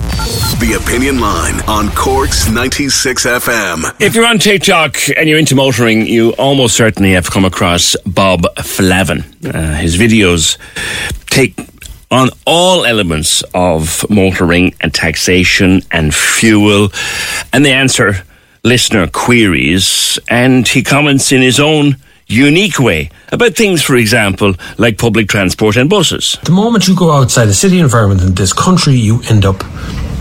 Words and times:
The 0.00 0.78
Opinion 0.78 1.20
Line 1.20 1.60
on 1.62 1.88
Cork's 1.94 2.50
96 2.50 3.24
FM. 3.24 3.96
If 3.98 4.14
you're 4.14 4.26
on 4.26 4.38
TikTok 4.38 4.98
and 5.16 5.26
you're 5.26 5.38
into 5.38 5.54
motoring, 5.54 6.06
you 6.06 6.32
almost 6.32 6.76
certainly 6.76 7.12
have 7.12 7.30
come 7.30 7.46
across 7.46 7.96
Bob 8.04 8.44
Flavin. 8.58 9.24
Uh, 9.42 9.74
his 9.76 9.96
videos 9.96 10.58
take 11.30 11.58
on 12.10 12.28
all 12.46 12.84
elements 12.84 13.42
of 13.54 14.04
motoring 14.10 14.74
and 14.82 14.92
taxation 14.92 15.80
and 15.90 16.14
fuel, 16.14 16.90
and 17.54 17.64
they 17.64 17.72
answer 17.72 18.16
listener 18.64 19.06
queries, 19.06 20.18
and 20.28 20.68
he 20.68 20.82
comments 20.82 21.32
in 21.32 21.40
his 21.40 21.58
own 21.58 21.96
unique 22.26 22.78
way 22.78 23.10
about 23.32 23.54
things, 23.54 23.82
for 23.82 23.96
example, 23.96 24.54
like 24.78 24.98
public 24.98 25.28
transport 25.28 25.76
and 25.76 25.88
buses. 25.88 26.38
The 26.44 26.52
moment 26.52 26.88
you 26.88 26.96
go 26.96 27.10
outside 27.12 27.48
a 27.48 27.54
city 27.54 27.78
environment 27.78 28.22
in 28.22 28.34
this 28.34 28.52
country, 28.52 28.94
you 28.94 29.20
end 29.30 29.44
up, 29.44 29.62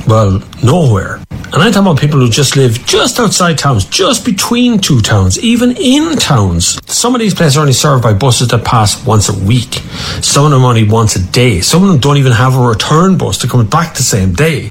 well, 0.08 0.42
nowhere. 0.64 1.20
And 1.31 1.64
I'm 1.64 1.72
talking 1.72 1.88
about 1.88 2.00
people 2.00 2.20
who 2.20 2.30
just 2.30 2.56
live 2.56 2.86
just 2.86 3.20
outside 3.20 3.58
towns, 3.58 3.86
just 3.86 4.25
between 4.25 4.80
two 4.80 5.00
towns, 5.02 5.39
even 5.39 5.75
in 5.78 6.17
towns. 6.17 6.80
Some 6.92 7.16
of 7.16 7.22
these 7.22 7.34
places 7.34 7.58
are 7.58 7.62
only 7.62 7.73
served 7.73 8.03
by 8.03 8.14
buses 8.14 8.50
that 8.50 8.66
pass 8.66 9.06
once 9.06 9.30
a 9.30 9.45
week. 9.45 9.75
Some 10.22 10.45
of 10.45 10.52
them 10.52 10.66
only 10.66 10.84
once 10.84 11.16
a 11.16 11.25
day. 11.31 11.62
Some 11.62 11.84
of 11.84 11.90
them 11.90 12.00
don't 12.00 12.17
even 12.17 12.34
have 12.34 12.56
a 12.56 12.59
return 12.59 13.17
bus 13.17 13.38
to 13.40 13.47
come 13.47 13.66
back 13.67 13.95
the 13.95 14.03
same 14.03 14.34
day. 14.34 14.69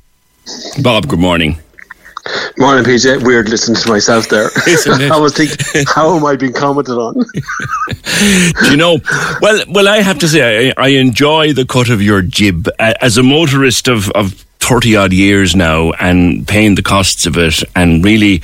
Bob, 0.83 1.09
good 1.09 1.19
morning. 1.19 1.59
Morning, 2.57 2.85
PJ. 2.85 3.25
Weird 3.25 3.49
listening 3.49 3.77
to 3.77 3.89
myself 3.89 4.29
there. 4.29 4.49
I 5.13 5.19
was 5.19 5.35
thinking, 5.35 5.85
how 5.87 6.17
am 6.17 6.25
I 6.25 6.37
being 6.37 6.53
commented 6.53 6.97
on? 6.97 7.15
Do 8.63 8.71
you 8.71 8.77
know? 8.77 8.99
Well, 9.41 9.65
well, 9.69 9.89
I 9.89 10.01
have 10.01 10.19
to 10.21 10.29
say, 10.29 10.71
I, 10.71 10.75
I 10.77 10.89
enjoy 10.89 11.53
the 11.53 11.67
cut 11.67 11.91
of 11.91 12.01
your 12.01 12.23
jib 12.23 12.69
as 12.79 13.19
a 13.19 13.23
motorist 13.23 13.89
of, 13.89 14.11
of 14.11 14.45
30 14.61 14.97
odd 14.97 15.13
years 15.13 15.55
now 15.55 15.91
and 15.93 16.49
paying 16.49 16.75
the 16.75 16.83
costs 16.83 17.27
of 17.27 17.37
it 17.37 17.63
and 17.77 18.03
really 18.03 18.43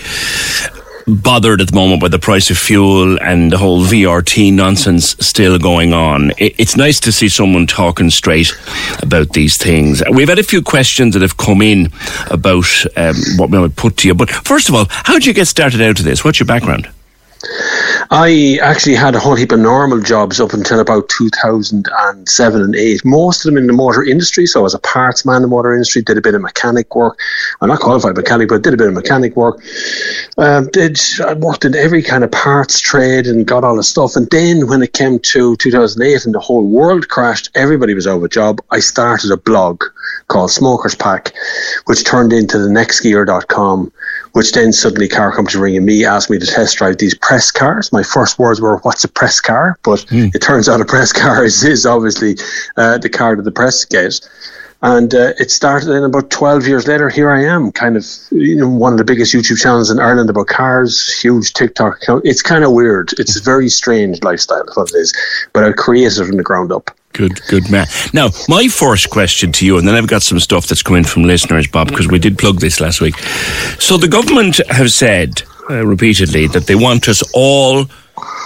bothered 1.06 1.60
at 1.60 1.68
the 1.68 1.74
moment 1.74 2.00
by 2.00 2.08
the 2.08 2.18
price 2.18 2.50
of 2.50 2.58
fuel 2.58 3.18
and 3.20 3.52
the 3.52 3.58
whole 3.58 3.82
VRT 3.82 4.52
nonsense 4.52 5.16
still 5.20 5.58
going 5.58 5.92
on. 5.92 6.32
It's 6.38 6.76
nice 6.76 7.00
to 7.00 7.12
see 7.12 7.28
someone 7.28 7.66
talking 7.66 8.10
straight 8.10 8.52
about 9.02 9.30
these 9.30 9.56
things. 9.56 10.02
We've 10.10 10.28
had 10.28 10.38
a 10.38 10.44
few 10.44 10.62
questions 10.62 11.14
that 11.14 11.22
have 11.22 11.36
come 11.36 11.62
in 11.62 11.92
about 12.30 12.66
um, 12.96 13.14
what 13.36 13.50
we 13.50 13.58
would 13.58 13.76
put 13.76 13.96
to 13.98 14.08
you. 14.08 14.14
But 14.14 14.30
first 14.30 14.68
of 14.68 14.74
all, 14.74 14.86
how 14.90 15.14
did 15.14 15.26
you 15.26 15.34
get 15.34 15.46
started 15.46 15.80
out 15.80 15.98
of 15.98 16.04
this? 16.04 16.24
What's 16.24 16.40
your 16.40 16.46
background? 16.46 16.88
I 18.10 18.58
actually 18.62 18.96
had 18.96 19.14
a 19.14 19.20
whole 19.20 19.34
heap 19.34 19.52
of 19.52 19.60
normal 19.60 20.00
jobs 20.00 20.40
up 20.40 20.52
until 20.52 20.80
about 20.80 21.08
2007 21.08 22.62
and 22.62 22.76
8. 22.76 23.04
Most 23.04 23.44
of 23.44 23.50
them 23.50 23.56
in 23.56 23.66
the 23.66 23.72
motor 23.72 24.04
industry. 24.04 24.46
So 24.46 24.60
I 24.60 24.62
was 24.62 24.74
a 24.74 24.78
parts 24.78 25.24
man 25.24 25.36
in 25.36 25.42
the 25.42 25.48
motor 25.48 25.72
industry, 25.72 26.02
did 26.02 26.18
a 26.18 26.20
bit 26.20 26.34
of 26.34 26.42
mechanic 26.42 26.94
work. 26.94 27.18
I'm 27.60 27.68
not 27.68 27.80
qualified 27.80 28.16
mechanic, 28.16 28.48
but 28.48 28.62
did 28.62 28.74
a 28.74 28.76
bit 28.76 28.88
of 28.88 28.94
mechanic 28.94 29.36
work. 29.36 29.62
Um, 30.36 30.68
did 30.72 31.00
I 31.24 31.34
worked 31.34 31.64
in 31.64 31.74
every 31.74 32.02
kind 32.02 32.24
of 32.24 32.30
parts 32.30 32.78
trade 32.80 33.26
and 33.26 33.46
got 33.46 33.64
all 33.64 33.76
the 33.76 33.82
stuff. 33.82 34.16
And 34.16 34.28
then 34.30 34.66
when 34.68 34.82
it 34.82 34.92
came 34.92 35.18
to 35.18 35.56
2008 35.56 36.26
and 36.26 36.34
the 36.34 36.40
whole 36.40 36.66
world 36.66 37.08
crashed, 37.08 37.50
everybody 37.54 37.94
was 37.94 38.06
out 38.06 38.16
of 38.16 38.24
a 38.24 38.28
job. 38.28 38.60
I 38.70 38.80
started 38.80 39.30
a 39.30 39.36
blog 39.36 39.82
called 40.28 40.50
Smokers 40.50 40.94
Pack, 40.94 41.32
which 41.86 42.04
turned 42.04 42.32
into 42.32 42.58
the 42.58 42.68
nextgear.com 42.68 43.92
which 44.32 44.52
then 44.52 44.72
suddenly 44.72 45.08
car 45.08 45.32
companies 45.34 45.56
ringing 45.56 45.84
me, 45.84 46.04
asked 46.04 46.30
me 46.30 46.38
to 46.38 46.46
test 46.46 46.76
drive 46.78 46.98
these 46.98 47.14
press 47.14 47.50
cars. 47.50 47.92
My 47.92 48.02
first 48.02 48.38
words 48.38 48.60
were, 48.60 48.78
"What's 48.78 49.04
a 49.04 49.08
press 49.08 49.40
car?" 49.40 49.78
But 49.82 50.00
mm. 50.10 50.34
it 50.34 50.40
turns 50.40 50.68
out 50.68 50.80
a 50.80 50.84
press 50.84 51.12
car 51.22 51.44
is, 51.44 51.64
is 51.64 51.86
obviously 51.86 52.36
uh, 52.76 52.98
the 52.98 53.08
car 53.08 53.36
that 53.36 53.42
the 53.42 53.52
press 53.52 53.84
gets. 53.84 54.28
And 54.82 55.14
uh, 55.14 55.34
it 55.38 55.50
started 55.50 55.90
in 55.90 56.04
about 56.04 56.30
12 56.30 56.66
years 56.66 56.86
later. 56.86 57.10
Here 57.10 57.28
I 57.28 57.44
am, 57.44 57.70
kind 57.70 57.98
of, 57.98 58.06
you 58.30 58.56
know, 58.56 58.68
one 58.68 58.92
of 58.92 58.98
the 58.98 59.04
biggest 59.04 59.34
YouTube 59.34 59.60
channels 59.60 59.90
in 59.90 60.00
Ireland 60.00 60.30
about 60.30 60.46
cars, 60.46 61.20
huge 61.20 61.52
TikTok 61.52 62.02
account. 62.02 62.22
It's 62.24 62.40
kind 62.40 62.64
of 62.64 62.72
weird. 62.72 63.12
It's 63.18 63.38
a 63.38 63.42
very 63.42 63.68
strange 63.68 64.22
lifestyle, 64.22 64.62
of 64.62 64.74
what 64.74 64.90
it 64.94 64.96
is. 64.96 65.12
But 65.52 65.64
I 65.64 65.72
created 65.72 66.18
it 66.18 66.26
from 66.26 66.38
the 66.38 66.42
ground 66.42 66.72
up. 66.72 66.90
Good, 67.12 67.40
good 67.48 67.70
man. 67.70 67.86
Now, 68.12 68.28
my 68.48 68.68
first 68.68 69.10
question 69.10 69.50
to 69.52 69.66
you, 69.66 69.78
and 69.78 69.86
then 69.86 69.94
I've 69.94 70.06
got 70.06 70.22
some 70.22 70.38
stuff 70.38 70.66
that's 70.66 70.82
coming 70.82 71.04
from 71.04 71.24
listeners, 71.24 71.66
Bob, 71.66 71.88
because 71.88 72.08
we 72.08 72.18
did 72.18 72.38
plug 72.38 72.60
this 72.60 72.80
last 72.80 73.00
week. 73.00 73.18
So 73.78 73.96
the 73.96 74.08
government 74.08 74.60
have 74.68 74.92
said 74.92 75.42
uh, 75.68 75.84
repeatedly 75.84 76.46
that 76.48 76.66
they 76.66 76.76
want 76.76 77.08
us 77.08 77.22
all, 77.34 77.86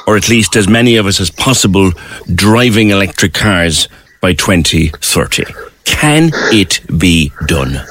or 0.06 0.16
at 0.16 0.28
least 0.28 0.56
as 0.56 0.66
many 0.66 0.96
of 0.96 1.06
us 1.06 1.20
as 1.20 1.30
possible, 1.30 1.92
driving 2.34 2.90
electric 2.90 3.34
cars 3.34 3.88
by 4.20 4.32
2030. 4.32 5.44
Can 5.84 6.30
it 6.50 6.80
be 6.98 7.32
done? 7.46 7.84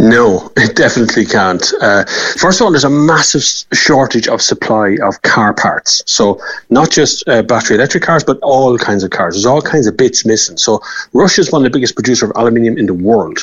No, 0.00 0.50
it 0.56 0.76
definitely 0.76 1.26
can't. 1.26 1.62
Uh, 1.82 2.06
first 2.38 2.58
of 2.58 2.64
all, 2.64 2.70
there's 2.72 2.84
a 2.84 2.90
massive 2.90 3.42
shortage 3.76 4.28
of 4.28 4.40
supply 4.40 4.96
of 5.02 5.20
car 5.20 5.52
parts. 5.52 6.02
So, 6.06 6.40
not 6.70 6.90
just 6.90 7.28
uh, 7.28 7.42
battery 7.42 7.76
electric 7.76 8.04
cars, 8.04 8.24
but 8.24 8.38
all 8.38 8.78
kinds 8.78 9.04
of 9.04 9.10
cars. 9.10 9.34
There's 9.34 9.44
all 9.44 9.60
kinds 9.60 9.86
of 9.86 9.98
bits 9.98 10.24
missing. 10.24 10.56
So, 10.56 10.80
Russia 11.12 11.42
is 11.42 11.52
one 11.52 11.60
of 11.60 11.64
the 11.70 11.76
biggest 11.76 11.96
producers 11.96 12.30
of 12.30 12.36
aluminium 12.36 12.78
in 12.78 12.86
the 12.86 12.94
world. 12.94 13.40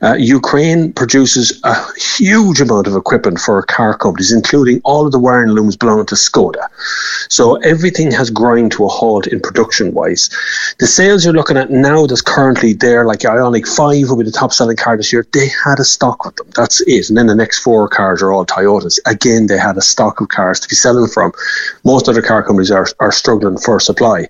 Uh, 0.00 0.14
Ukraine 0.14 0.90
produces 0.94 1.60
a 1.64 1.76
huge 1.98 2.62
amount 2.62 2.86
of 2.86 2.96
equipment 2.96 3.38
for 3.38 3.62
car 3.62 3.94
companies, 3.94 4.32
including 4.32 4.80
all 4.84 5.04
of 5.04 5.12
the 5.12 5.18
wiring 5.18 5.50
looms 5.50 5.76
belonging 5.76 6.06
to 6.06 6.14
Skoda. 6.14 6.66
So, 7.28 7.56
everything 7.56 8.10
has 8.12 8.30
grind 8.30 8.72
to 8.72 8.86
a 8.86 8.88
halt 8.88 9.26
in 9.26 9.38
production 9.38 9.92
wise. 9.92 10.30
The 10.78 10.86
sales 10.86 11.26
you're 11.26 11.34
looking 11.34 11.58
at 11.58 11.70
now 11.70 12.06
that's 12.06 12.22
currently 12.22 12.72
there, 12.72 13.04
like 13.04 13.20
Ioniq 13.20 13.68
5 13.68 14.08
will 14.08 14.16
be 14.16 14.24
the 14.24 14.30
top 14.30 14.54
selling 14.54 14.78
car 14.78 14.96
this 14.96 15.12
year, 15.12 15.26
they 15.34 15.48
had 15.62 15.78
a 15.78 15.89
stock 15.90 16.24
with 16.24 16.36
them. 16.36 16.48
That's 16.56 16.80
it. 16.82 17.08
And 17.08 17.16
then 17.16 17.26
the 17.26 17.34
next 17.34 17.60
four 17.60 17.88
cars 17.88 18.22
are 18.22 18.32
all 18.32 18.46
Toyotas. 18.46 18.98
Again, 19.06 19.46
they 19.46 19.58
had 19.58 19.76
a 19.76 19.82
stock 19.82 20.20
of 20.20 20.28
cars 20.28 20.60
to 20.60 20.68
be 20.68 20.74
selling 20.74 21.08
from. 21.08 21.32
Most 21.84 22.08
other 22.08 22.22
car 22.22 22.42
companies 22.42 22.70
are, 22.70 22.86
are 23.00 23.12
struggling 23.12 23.58
for 23.58 23.80
supply. 23.80 24.28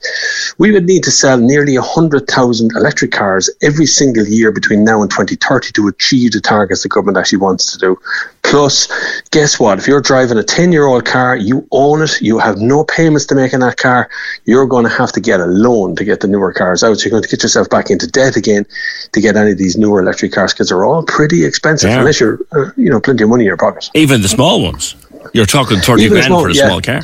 We 0.59 0.73
would 0.73 0.87
need 0.87 1.05
to 1.05 1.11
sell 1.11 1.39
nearly 1.39 1.77
100,000 1.79 2.73
electric 2.77 3.13
cars 3.13 3.51
every 3.63 3.87
single 3.87 4.27
year 4.27 4.53
between 4.53 4.85
now 4.85 5.03
and 5.03 5.11
2030 5.11 5.73
to 5.73 5.89
achieve 5.89 6.33
the 6.33 6.41
targets 6.41 6.83
the 6.83 6.89
government 6.89 7.19
actually 7.19 7.39
wants 7.39 7.73
to 7.73 7.79
do. 7.79 7.99
Plus, 8.43 8.89
guess 9.31 9.61
what? 9.61 9.79
If 9.79 9.87
you're 9.87 10.01
driving 10.01 10.39
a 10.39 10.43
10 10.43 10.73
year 10.73 10.87
old 10.87 11.05
car, 11.05 11.37
you 11.37 11.69
own 11.71 12.03
it, 12.03 12.21
you 12.21 12.39
have 12.39 12.59
no 12.59 12.85
payments 12.85 13.27
to 13.27 13.35
make 13.35 13.53
in 13.53 13.61
that 13.61 13.77
car, 13.77 14.11
you're 14.45 14.67
going 14.67 14.85
to 14.85 14.91
have 14.91 15.13
to 15.13 15.21
get 15.21 15.41
a 15.41 15.47
loan 15.47 15.95
to 15.97 16.05
get 16.05 16.21
the 16.21 16.27
newer 16.27 16.53
cars 16.53 16.83
out. 16.83 16.99
So 16.99 17.05
you're 17.05 17.13
going 17.13 17.23
to 17.23 17.29
get 17.29 17.43
yourself 17.43 17.71
back 17.71 17.91
into 17.91 18.07
debt 18.07 18.37
again 18.37 18.67
to 19.13 19.21
get 19.21 19.37
any 19.37 19.53
of 19.53 19.59
these 19.59 19.77
newer 19.77 20.01
electric 20.01 20.33
cars 20.33 20.53
because 20.53 20.69
they're 20.69 20.85
all 20.85 21.05
pretty 21.05 21.40
expensive 21.45 21.91
yeah. 21.91 21.99
unless 21.99 22.21
you're, 22.21 22.39
uh, 22.53 22.71
you 22.77 22.91
know, 22.91 23.01
plenty 23.01 23.25
of 23.25 23.31
money 23.31 23.45
in 23.45 23.49
your 23.49 23.57
pocket. 23.57 23.91
Even 23.95 24.23
the 24.23 24.29
small 24.29 24.63
ones. 24.63 24.97
You're 25.33 25.47
talking 25.47 25.79
30 25.79 26.03
Even 26.03 26.13
grand 26.15 26.27
small, 26.27 26.43
for 26.43 26.49
a 26.51 26.55
yeah. 26.55 26.67
small 26.67 26.81
car. 26.81 27.03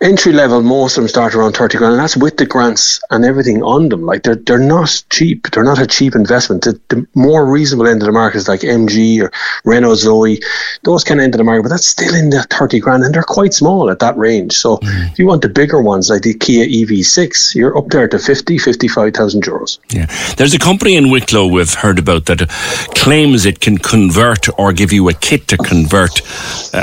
Entry 0.00 0.32
level, 0.32 0.62
most 0.62 0.96
of 0.96 1.02
them 1.02 1.08
start 1.08 1.34
around 1.34 1.54
30 1.54 1.78
grand, 1.78 1.94
and 1.94 2.02
that's 2.02 2.16
with 2.16 2.36
the 2.36 2.46
grants 2.46 3.00
and 3.10 3.24
everything 3.24 3.62
on 3.62 3.88
them. 3.88 4.02
Like 4.02 4.22
they're, 4.22 4.36
they're 4.36 4.58
not 4.58 5.02
cheap. 5.10 5.50
They're 5.50 5.64
not 5.64 5.80
a 5.80 5.86
cheap 5.86 6.14
investment. 6.14 6.64
The, 6.64 6.80
the 6.88 7.06
more 7.14 7.50
reasonable 7.50 7.86
end 7.86 8.02
of 8.02 8.06
the 8.06 8.12
market 8.12 8.38
is 8.38 8.48
like 8.48 8.60
MG 8.60 9.22
or 9.22 9.32
Renault 9.64 9.96
Zoe, 9.96 10.40
those 10.84 11.04
kind 11.04 11.20
of 11.20 11.24
end 11.24 11.34
of 11.34 11.38
the 11.38 11.44
market, 11.44 11.62
but 11.62 11.68
that's 11.70 11.86
still 11.86 12.14
in 12.14 12.30
the 12.30 12.42
30 12.50 12.80
grand 12.80 13.04
and 13.04 13.14
they're 13.14 13.22
quite 13.22 13.54
small 13.54 13.90
at 13.90 13.98
that 13.98 14.16
range. 14.16 14.52
So 14.52 14.78
mm. 14.78 15.12
if 15.12 15.18
you 15.18 15.26
want 15.26 15.42
the 15.42 15.48
bigger 15.48 15.80
ones 15.82 16.10
like 16.10 16.22
the 16.22 16.34
Kia 16.34 16.66
EV6, 16.66 17.54
you're 17.54 17.76
up 17.76 17.88
there 17.88 18.08
to 18.08 18.18
50, 18.18 18.58
55,000 18.58 19.42
euros. 19.42 19.78
Yeah. 19.90 20.06
There's 20.36 20.54
a 20.54 20.58
company 20.58 20.96
in 20.96 21.10
Wicklow 21.10 21.46
we've 21.46 21.74
heard 21.74 21.98
about 21.98 22.26
that 22.26 22.48
claims 22.94 23.46
it 23.46 23.60
can 23.60 23.78
convert 23.78 24.48
or 24.58 24.72
give 24.72 24.92
you 24.92 25.08
a 25.08 25.14
kit 25.14 25.48
to 25.48 25.56
convert 25.56 26.20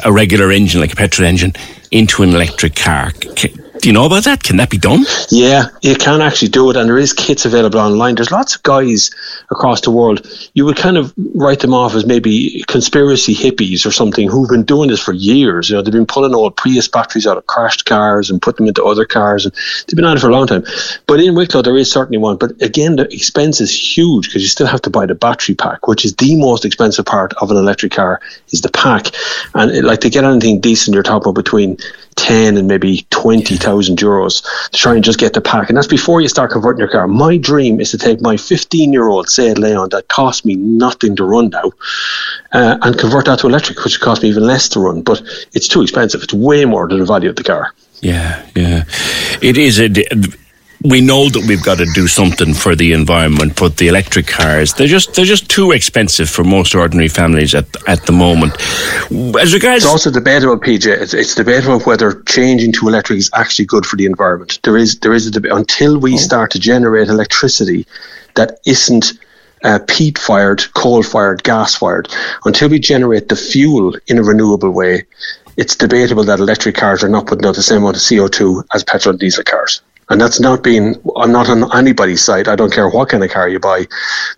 a 0.03 0.11
regular 0.11 0.51
engine, 0.51 0.81
like 0.81 0.93
a 0.93 0.95
petrol 0.95 1.27
engine, 1.27 1.53
into 1.95 2.23
an 2.23 2.31
electric 2.31 2.75
car. 2.75 3.13
Do 3.85 3.89
you 3.89 3.93
know 3.93 4.07
about 4.07 4.23
that? 4.23 4.41
Can 4.41 4.57
that 4.57 4.71
be 4.71 4.79
done? 4.79 5.05
Yeah, 5.29 5.67
you 5.83 5.95
can 5.95 6.19
actually 6.19 6.47
do 6.47 6.71
it, 6.71 6.75
and 6.75 6.89
there 6.89 6.97
is 6.97 7.13
kits 7.13 7.45
available 7.45 7.79
online. 7.79 8.15
There's 8.15 8.31
lots 8.31 8.55
of 8.55 8.63
guys 8.63 9.11
across 9.51 9.81
the 9.81 9.91
world. 9.91 10.27
You 10.55 10.65
would 10.65 10.75
kind 10.75 10.97
of 10.97 11.13
write 11.35 11.59
them 11.59 11.71
off 11.71 11.93
as 11.93 12.03
maybe 12.03 12.63
conspiracy 12.67 13.35
hippies 13.35 13.85
or 13.85 13.91
something 13.91 14.27
who've 14.27 14.49
been 14.49 14.63
doing 14.63 14.89
this 14.89 14.99
for 14.99 15.13
years. 15.13 15.69
You 15.69 15.75
know, 15.75 15.83
they've 15.83 15.93
been 15.93 16.07
pulling 16.07 16.33
old 16.33 16.57
Prius 16.57 16.87
batteries 16.87 17.27
out 17.27 17.37
of 17.37 17.45
crashed 17.45 17.85
cars 17.85 18.31
and 18.31 18.41
putting 18.41 18.65
them 18.65 18.69
into 18.69 18.83
other 18.83 19.05
cars, 19.05 19.45
and 19.45 19.53
they've 19.85 19.95
been 19.95 20.05
at 20.05 20.17
it 20.17 20.19
for 20.19 20.29
a 20.29 20.33
long 20.33 20.47
time. 20.47 20.63
But 21.05 21.19
in 21.19 21.35
Wicklow, 21.35 21.61
there 21.61 21.77
is 21.77 21.91
certainly 21.91 22.17
one. 22.17 22.37
But 22.37 22.59
again, 22.63 22.95
the 22.95 23.03
expense 23.13 23.61
is 23.61 23.69
huge 23.69 24.29
because 24.29 24.41
you 24.41 24.47
still 24.47 24.65
have 24.65 24.81
to 24.81 24.89
buy 24.89 25.05
the 25.05 25.13
battery 25.13 25.53
pack, 25.53 25.87
which 25.87 26.05
is 26.05 26.15
the 26.15 26.35
most 26.37 26.65
expensive 26.65 27.05
part 27.05 27.35
of 27.35 27.51
an 27.51 27.57
electric 27.57 27.91
car. 27.91 28.19
Is 28.49 28.61
the 28.61 28.69
pack, 28.69 29.11
and 29.53 29.69
it, 29.69 29.83
like 29.83 30.01
to 30.01 30.09
get 30.09 30.23
anything 30.23 30.59
decent, 30.59 30.95
you're 30.95 31.03
talking 31.03 31.35
between 31.35 31.77
10 32.15 32.57
and 32.57 32.67
maybe 32.67 33.05
20,000 33.09 33.97
euros 33.97 34.43
to 34.71 34.77
try 34.77 34.95
and 34.95 35.03
just 35.03 35.19
get 35.19 35.33
the 35.33 35.41
pack. 35.41 35.69
And 35.69 35.77
that's 35.77 35.87
before 35.87 36.21
you 36.21 36.27
start 36.27 36.51
converting 36.51 36.79
your 36.79 36.87
car. 36.87 37.07
My 37.07 37.37
dream 37.37 37.79
is 37.79 37.91
to 37.91 37.97
take 37.97 38.21
my 38.21 38.37
15 38.37 38.93
year 38.93 39.07
old 39.07 39.29
Seat 39.29 39.57
Leon 39.57 39.89
that 39.89 40.07
cost 40.07 40.45
me 40.45 40.55
nothing 40.55 41.15
to 41.15 41.23
run 41.23 41.49
now 41.49 41.71
uh, 42.51 42.77
and 42.81 42.97
convert 42.97 43.25
that 43.25 43.39
to 43.39 43.47
electric, 43.47 43.83
which 43.83 43.99
would 43.99 44.03
cost 44.03 44.23
me 44.23 44.29
even 44.29 44.45
less 44.45 44.69
to 44.69 44.79
run. 44.79 45.01
But 45.01 45.21
it's 45.53 45.67
too 45.67 45.81
expensive. 45.81 46.23
It's 46.23 46.33
way 46.33 46.65
more 46.65 46.87
than 46.87 46.99
the 46.99 47.05
value 47.05 47.29
of 47.29 47.35
the 47.35 47.43
car. 47.43 47.73
Yeah, 48.01 48.45
yeah. 48.55 48.83
It 49.41 49.57
is 49.57 49.79
a 49.79 49.89
we 50.85 51.01
know 51.01 51.29
that 51.29 51.45
we've 51.47 51.63
got 51.63 51.77
to 51.79 51.85
do 51.93 52.07
something 52.07 52.53
for 52.53 52.75
the 52.75 52.93
environment, 52.93 53.55
but 53.59 53.77
the 53.77 53.87
electric 53.87 54.27
cars 54.27 54.73
they're 54.73 54.87
just 54.87 55.13
they're 55.15 55.25
just 55.25 55.49
too 55.49 55.71
expensive 55.71 56.29
for 56.29 56.43
most 56.43 56.75
ordinary 56.75 57.07
families 57.07 57.55
at 57.55 57.67
at 57.87 58.05
the 58.05 58.11
moment. 58.11 58.53
As 59.39 59.53
regards, 59.53 59.83
it's 59.83 59.91
also 59.91 60.11
debatable, 60.11 60.57
PJ. 60.59 60.87
It's, 60.87 61.13
it's 61.13 61.35
debatable 61.35 61.79
whether 61.81 62.21
changing 62.23 62.71
to 62.73 62.87
electric 62.87 63.19
is 63.19 63.29
actually 63.33 63.65
good 63.65 63.85
for 63.85 63.95
the 63.95 64.05
environment. 64.05 64.59
There 64.63 64.77
is 64.77 64.99
there 64.99 65.13
is 65.13 65.27
a 65.27 65.31
debate 65.31 65.51
until 65.51 65.97
we 65.97 66.13
oh. 66.13 66.17
start 66.17 66.51
to 66.51 66.59
generate 66.59 67.07
electricity 67.07 67.85
that 68.35 68.59
isn't 68.65 69.13
uh, 69.63 69.79
peat 69.87 70.17
fired, 70.17 70.63
coal 70.73 71.01
fired, 71.01 71.43
gas 71.43 71.75
fired. 71.75 72.07
Until 72.45 72.69
we 72.69 72.79
generate 72.79 73.29
the 73.29 73.35
fuel 73.35 73.95
in 74.07 74.19
a 74.19 74.23
renewable 74.23 74.71
way, 74.71 75.05
it's 75.57 75.75
debatable 75.75 76.23
that 76.25 76.39
electric 76.39 76.75
cars 76.75 77.03
are 77.03 77.09
not 77.09 77.27
putting 77.27 77.45
out 77.45 77.55
the 77.55 77.63
same 77.63 77.79
amount 77.79 77.95
of 77.95 78.01
CO2 78.01 78.63
as 78.73 78.83
petrol 78.83 79.11
and 79.11 79.19
diesel 79.19 79.43
cars. 79.43 79.81
And 80.09 80.21
that's 80.21 80.39
not 80.39 80.63
being, 80.63 80.95
I'm 81.15 81.31
not 81.31 81.49
on 81.49 81.75
anybody's 81.75 82.23
side. 82.23 82.47
I 82.47 82.55
don't 82.55 82.71
care 82.71 82.89
what 82.89 83.09
kind 83.09 83.23
of 83.23 83.31
car 83.31 83.49
you 83.49 83.59
buy, 83.59 83.87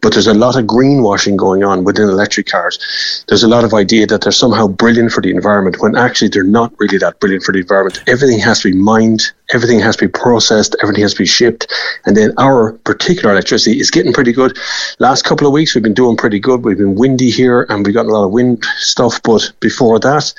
but 0.01 0.13
there's 0.13 0.27
a 0.27 0.33
lot 0.33 0.55
of 0.55 0.65
greenwashing 0.65 1.35
going 1.35 1.63
on 1.63 1.83
within 1.83 2.09
electric 2.09 2.47
cars. 2.47 3.25
There's 3.27 3.43
a 3.43 3.49
lot 3.49 3.63
of 3.63 3.73
idea 3.73 4.07
that 4.07 4.21
they're 4.21 4.31
somehow 4.31 4.67
brilliant 4.67 5.11
for 5.11 5.21
the 5.21 5.31
environment 5.31 5.81
when 5.81 5.95
actually 5.95 6.29
they're 6.29 6.43
not 6.43 6.73
really 6.79 6.97
that 6.99 7.19
brilliant 7.19 7.43
for 7.43 7.51
the 7.51 7.59
environment. 7.59 8.01
Everything 8.07 8.39
has 8.39 8.61
to 8.61 8.71
be 8.71 8.77
mined 8.77 9.31
everything 9.53 9.79
has 9.79 9.95
to 9.95 10.05
be 10.05 10.11
processed, 10.11 10.75
everything 10.81 11.03
has 11.03 11.13
to 11.13 11.19
be 11.19 11.25
shipped, 11.25 11.71
and 12.05 12.17
then 12.17 12.33
our 12.37 12.73
particular 12.83 13.31
electricity 13.31 13.79
is 13.79 13.89
getting 13.89 14.13
pretty 14.13 14.31
good. 14.31 14.57
Last 14.99 15.23
couple 15.23 15.47
of 15.47 15.53
weeks 15.53 15.73
we've 15.73 15.83
been 15.83 15.93
doing 15.93 16.17
pretty 16.17 16.39
good. 16.39 16.63
We've 16.63 16.77
been 16.77 16.95
windy 16.95 17.29
here, 17.29 17.65
and 17.69 17.85
we've 17.85 17.93
gotten 17.93 18.11
a 18.11 18.13
lot 18.13 18.25
of 18.25 18.31
wind 18.31 18.63
stuff. 18.77 19.21
But 19.23 19.51
before 19.59 19.99
that, 19.99 20.33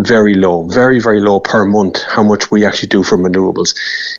very 0.00 0.34
low, 0.34 0.64
very 0.68 1.00
very 1.00 1.20
low 1.20 1.40
per 1.40 1.64
month. 1.64 2.02
How 2.02 2.22
much 2.22 2.50
we 2.50 2.64
actually 2.64 2.88
do 2.88 3.02
from 3.02 3.22
renewables? 3.22 3.74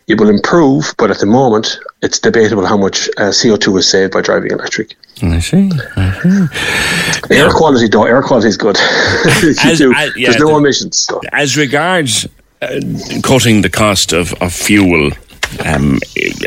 It 0.07 0.19
will 0.19 0.29
improve, 0.43 0.93
but 0.97 1.09
at 1.09 1.19
the 1.19 1.25
moment 1.25 1.79
it's 2.01 2.19
debatable 2.19 2.65
how 2.65 2.77
much 2.77 3.09
uh, 3.17 3.31
CO 3.31 3.55
two 3.55 3.77
is 3.77 3.89
saved 3.89 4.11
by 4.11 4.21
driving 4.21 4.51
electric. 4.51 4.95
I 5.21 5.39
see. 5.39 5.71
I 5.95 6.49
see. 7.29 7.35
Air 7.35 7.49
quality, 7.51 7.87
though, 7.87 8.03
air 8.03 8.21
quality 8.21 8.49
is 8.49 8.57
good. 8.57 8.77
as, 9.63 9.79
yeah, 9.79 10.29
there's 10.29 10.39
no 10.39 10.47
the, 10.47 10.55
emissions. 10.55 10.99
So. 10.99 11.21
As 11.31 11.55
regards 11.55 12.27
uh, 12.61 12.79
cutting 13.23 13.61
the 13.61 13.69
cost 13.69 14.11
of, 14.11 14.33
of 14.41 14.53
fuel 14.53 15.11
um, 15.65 15.99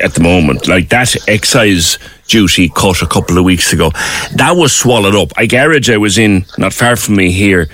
at 0.02 0.14
the 0.14 0.20
moment. 0.20 0.68
Like 0.68 0.88
that 0.90 1.16
excise 1.28 1.98
duty 2.26 2.68
cut 2.68 3.02
a 3.02 3.06
couple 3.06 3.38
of 3.38 3.44
weeks 3.44 3.72
ago, 3.72 3.90
that 4.34 4.52
was 4.56 4.76
swallowed 4.76 5.14
up. 5.14 5.32
I 5.36 5.46
garage 5.46 5.88
I 5.90 5.96
was 5.96 6.18
in 6.18 6.44
not 6.58 6.72
far 6.72 6.96
from 6.96 7.16
me 7.16 7.30
here. 7.30 7.68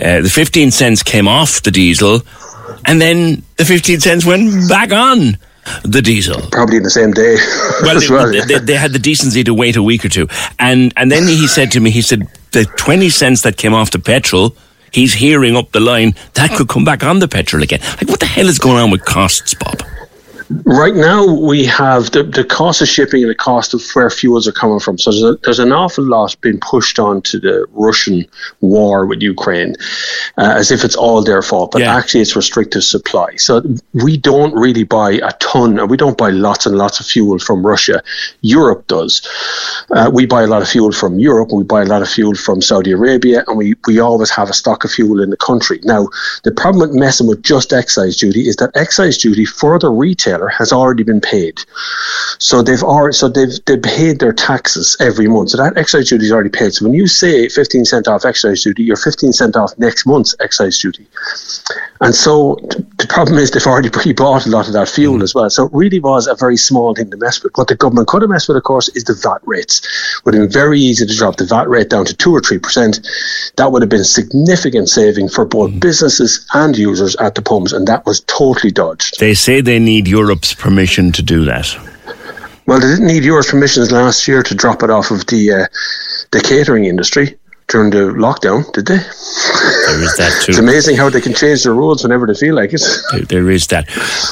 Uh, 0.00 0.20
the 0.20 0.30
15 0.32 0.70
cents 0.70 1.02
came 1.02 1.28
off 1.28 1.62
the 1.62 1.70
diesel, 1.70 2.22
and 2.86 3.00
then 3.00 3.42
the 3.56 3.64
15 3.64 4.00
cents 4.00 4.24
went 4.24 4.68
back 4.68 4.92
on 4.92 5.36
the 5.82 6.02
diesel. 6.02 6.40
Probably 6.50 6.78
in 6.78 6.82
the 6.82 6.90
same 6.90 7.12
day. 7.12 7.36
well, 7.82 8.00
they, 8.00 8.08
well 8.08 8.34
yeah. 8.34 8.44
they, 8.44 8.58
they, 8.58 8.74
had 8.74 8.92
the 8.92 8.98
decency 8.98 9.44
to 9.44 9.54
wait 9.54 9.76
a 9.76 9.82
week 9.82 10.04
or 10.04 10.08
two, 10.08 10.28
and 10.58 10.92
and 10.96 11.10
then 11.10 11.26
he 11.26 11.46
said 11.46 11.70
to 11.72 11.80
me, 11.80 11.90
he 11.90 12.02
said 12.02 12.26
the 12.52 12.64
20 12.64 13.10
cents 13.10 13.42
that 13.42 13.56
came 13.56 13.74
off 13.74 13.90
the 13.90 13.98
petrol 13.98 14.56
he's 14.92 15.14
hearing 15.14 15.56
up 15.56 15.70
the 15.72 15.80
line 15.80 16.14
that 16.34 16.50
could 16.50 16.68
come 16.68 16.84
back 16.84 17.04
on 17.04 17.20
the 17.20 17.28
petrol 17.28 17.62
again. 17.62 17.80
Like, 17.80 18.08
what 18.08 18.20
the 18.20 18.26
hell 18.26 18.48
is 18.48 18.58
going 18.58 18.78
on 18.78 18.90
with 18.90 19.04
costs, 19.04 19.54
Bob? 19.54 19.82
Right 20.50 20.96
now, 20.96 21.32
we 21.32 21.64
have 21.64 22.10
the, 22.10 22.24
the 22.24 22.42
cost 22.42 22.82
of 22.82 22.88
shipping 22.88 23.22
and 23.22 23.30
the 23.30 23.36
cost 23.36 23.72
of 23.72 23.82
where 23.92 24.10
fuels 24.10 24.48
are 24.48 24.52
coming 24.52 24.80
from. 24.80 24.98
So 24.98 25.10
there's, 25.12 25.22
a, 25.22 25.34
there's 25.44 25.58
an 25.60 25.70
awful 25.70 26.02
lot 26.02 26.36
being 26.40 26.58
pushed 26.58 26.98
on 26.98 27.22
to 27.22 27.38
the 27.38 27.66
Russian 27.70 28.26
war 28.60 29.06
with 29.06 29.22
Ukraine 29.22 29.76
uh, 30.38 30.54
as 30.56 30.72
if 30.72 30.82
it's 30.82 30.96
all 30.96 31.22
their 31.22 31.40
fault, 31.42 31.70
but 31.70 31.82
yeah. 31.82 31.94
actually 31.94 32.22
it's 32.22 32.34
restricted 32.34 32.82
supply. 32.82 33.36
So 33.36 33.62
we 33.92 34.16
don't 34.16 34.52
really 34.54 34.82
buy 34.82 35.12
a 35.22 35.32
ton, 35.34 35.78
and 35.78 35.88
we 35.88 35.96
don't 35.96 36.18
buy 36.18 36.30
lots 36.30 36.66
and 36.66 36.76
lots 36.76 36.98
of 36.98 37.06
fuel 37.06 37.38
from 37.38 37.64
Russia. 37.64 38.02
Europe 38.40 38.88
does. 38.88 39.26
Uh, 39.90 40.10
we 40.12 40.26
buy 40.26 40.42
a 40.42 40.48
lot 40.48 40.62
of 40.62 40.68
fuel 40.68 40.90
from 40.90 41.20
Europe, 41.20 41.50
we 41.52 41.62
buy 41.62 41.82
a 41.82 41.86
lot 41.86 42.02
of 42.02 42.08
fuel 42.08 42.34
from 42.34 42.60
Saudi 42.60 42.90
Arabia, 42.90 43.44
and 43.46 43.56
we, 43.56 43.74
we 43.86 44.00
always 44.00 44.30
have 44.30 44.50
a 44.50 44.54
stock 44.54 44.84
of 44.84 44.90
fuel 44.90 45.22
in 45.22 45.30
the 45.30 45.36
country. 45.36 45.78
Now, 45.84 46.08
the 46.42 46.50
problem 46.50 46.90
with 46.90 46.98
messing 46.98 47.28
with 47.28 47.42
just 47.42 47.72
excise 47.72 48.16
duty 48.16 48.48
is 48.48 48.56
that 48.56 48.72
excise 48.74 49.16
duty 49.16 49.44
for 49.44 49.78
the 49.78 49.90
retail 49.90 50.39
has 50.48 50.72
already 50.72 51.02
been 51.02 51.20
paid. 51.20 51.60
So 52.38 52.62
they've 52.62 52.82
already, 52.82 53.14
so 53.14 53.28
they've 53.28 53.64
they've 53.66 53.82
paid 53.82 54.18
their 54.18 54.32
taxes 54.32 54.96
every 55.00 55.28
month. 55.28 55.50
So 55.50 55.58
that 55.58 55.76
excise 55.76 56.08
duty 56.08 56.24
is 56.26 56.32
already 56.32 56.50
paid. 56.50 56.74
So 56.74 56.84
when 56.84 56.94
you 56.94 57.06
say 57.06 57.48
15 57.48 57.84
cent 57.84 58.08
off 58.08 58.24
excise 58.24 58.62
duty, 58.62 58.82
you're 58.82 58.96
15 58.96 59.32
cent 59.32 59.56
off 59.56 59.76
next 59.78 60.06
month's 60.06 60.34
excise 60.40 60.78
duty. 60.78 61.06
And 62.00 62.14
so 62.14 62.58
the 63.00 63.06
problem 63.06 63.38
is 63.38 63.50
they've 63.50 63.66
already 63.66 63.90
pre-bought 63.90 64.46
a 64.46 64.50
lot 64.50 64.66
of 64.66 64.74
that 64.74 64.88
fuel 64.88 65.18
mm. 65.18 65.22
as 65.22 65.34
well. 65.34 65.48
So 65.50 65.66
it 65.66 65.72
really 65.72 66.00
was 66.00 66.26
a 66.26 66.34
very 66.34 66.56
small 66.56 66.94
thing 66.94 67.10
to 67.10 67.16
mess 67.16 67.42
with. 67.42 67.56
What 67.56 67.68
the 67.68 67.74
government 67.74 68.08
could 68.08 68.22
have 68.22 68.30
messed 68.30 68.48
with, 68.48 68.56
of 68.56 68.62
course, 68.62 68.88
is 68.90 69.04
the 69.04 69.14
VAT 69.14 69.40
rates. 69.44 69.80
It 70.18 70.24
would 70.24 70.34
have 70.34 70.42
been 70.44 70.52
very 70.52 70.80
easy 70.80 71.06
to 71.06 71.16
drop 71.16 71.36
the 71.36 71.46
VAT 71.46 71.68
rate 71.68 71.88
down 71.88 72.04
to 72.04 72.14
two 72.14 72.32
or 72.32 72.40
three 72.40 72.58
percent. 72.58 73.00
That 73.56 73.72
would 73.72 73.82
have 73.82 73.88
been 73.88 74.04
significant 74.04 74.88
saving 74.88 75.28
for 75.30 75.44
both 75.44 75.70
mm. 75.70 75.80
businesses 75.80 76.46
and 76.52 76.76
users 76.76 77.16
at 77.16 77.34
the 77.34 77.42
pumps, 77.42 77.72
and 77.72 77.88
that 77.88 78.04
was 78.06 78.20
totally 78.20 78.70
dodged. 78.70 79.18
They 79.18 79.34
say 79.34 79.60
they 79.60 79.78
need 79.78 80.06
Europe's 80.06 80.54
permission 80.54 81.12
to 81.12 81.22
do 81.22 81.44
that. 81.46 81.74
Well, 82.66 82.78
they 82.78 82.86
didn't 82.86 83.06
need 83.06 83.24
Europe's 83.24 83.50
permissions 83.50 83.90
last 83.90 84.28
year 84.28 84.42
to 84.42 84.54
drop 84.54 84.82
it 84.82 84.90
off 84.90 85.10
of 85.10 85.26
the 85.26 85.52
uh, 85.52 85.66
the 86.30 86.40
catering 86.40 86.84
industry 86.84 87.36
during 87.70 87.90
the 87.90 88.12
lockdown, 88.18 88.70
did 88.72 88.86
they? 88.86 88.96
There 88.96 90.02
is 90.02 90.16
that 90.16 90.42
too. 90.44 90.50
it's 90.50 90.58
amazing 90.58 90.96
how 90.96 91.08
they 91.08 91.20
can 91.20 91.34
change 91.34 91.62
the 91.62 91.70
rules 91.72 92.02
whenever 92.02 92.26
they 92.26 92.34
feel 92.34 92.54
like 92.54 92.72
it. 92.72 92.82
There, 93.12 93.20
there 93.22 93.50
is 93.50 93.66
that. 93.68 93.86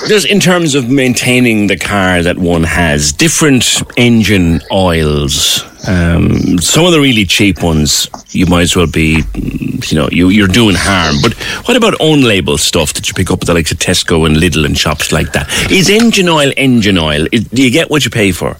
Just 0.06 0.26
in 0.26 0.40
terms 0.40 0.74
of 0.74 0.90
maintaining 0.90 1.68
the 1.68 1.76
car 1.76 2.22
that 2.22 2.38
one 2.38 2.64
has, 2.64 3.12
different 3.12 3.82
engine 3.96 4.60
oils. 4.72 5.64
Um, 5.86 6.58
some 6.58 6.84
of 6.84 6.92
the 6.92 7.00
really 7.00 7.24
cheap 7.24 7.62
ones, 7.62 8.08
you 8.30 8.46
might 8.46 8.62
as 8.62 8.76
well 8.76 8.88
be, 8.88 9.22
you 9.34 9.96
know, 9.96 10.08
you, 10.10 10.28
you're 10.28 10.48
doing 10.48 10.74
harm. 10.76 11.16
But 11.22 11.34
what 11.66 11.76
about 11.76 11.94
own 12.00 12.22
label 12.22 12.58
stuff 12.58 12.92
that 12.94 13.08
you 13.08 13.14
pick 13.14 13.30
up 13.30 13.40
at 13.40 13.46
the 13.46 13.54
likes 13.54 13.70
of 13.70 13.78
Tesco 13.78 14.26
and 14.26 14.36
Lidl 14.36 14.64
and 14.66 14.76
shops 14.76 15.12
like 15.12 15.32
that? 15.32 15.48
Is 15.70 15.88
engine 15.88 16.28
oil 16.28 16.52
engine 16.56 16.98
oil? 16.98 17.26
Do 17.30 17.62
you 17.62 17.70
get 17.70 17.88
what 17.90 18.04
you 18.04 18.10
pay 18.10 18.32
for? 18.32 18.56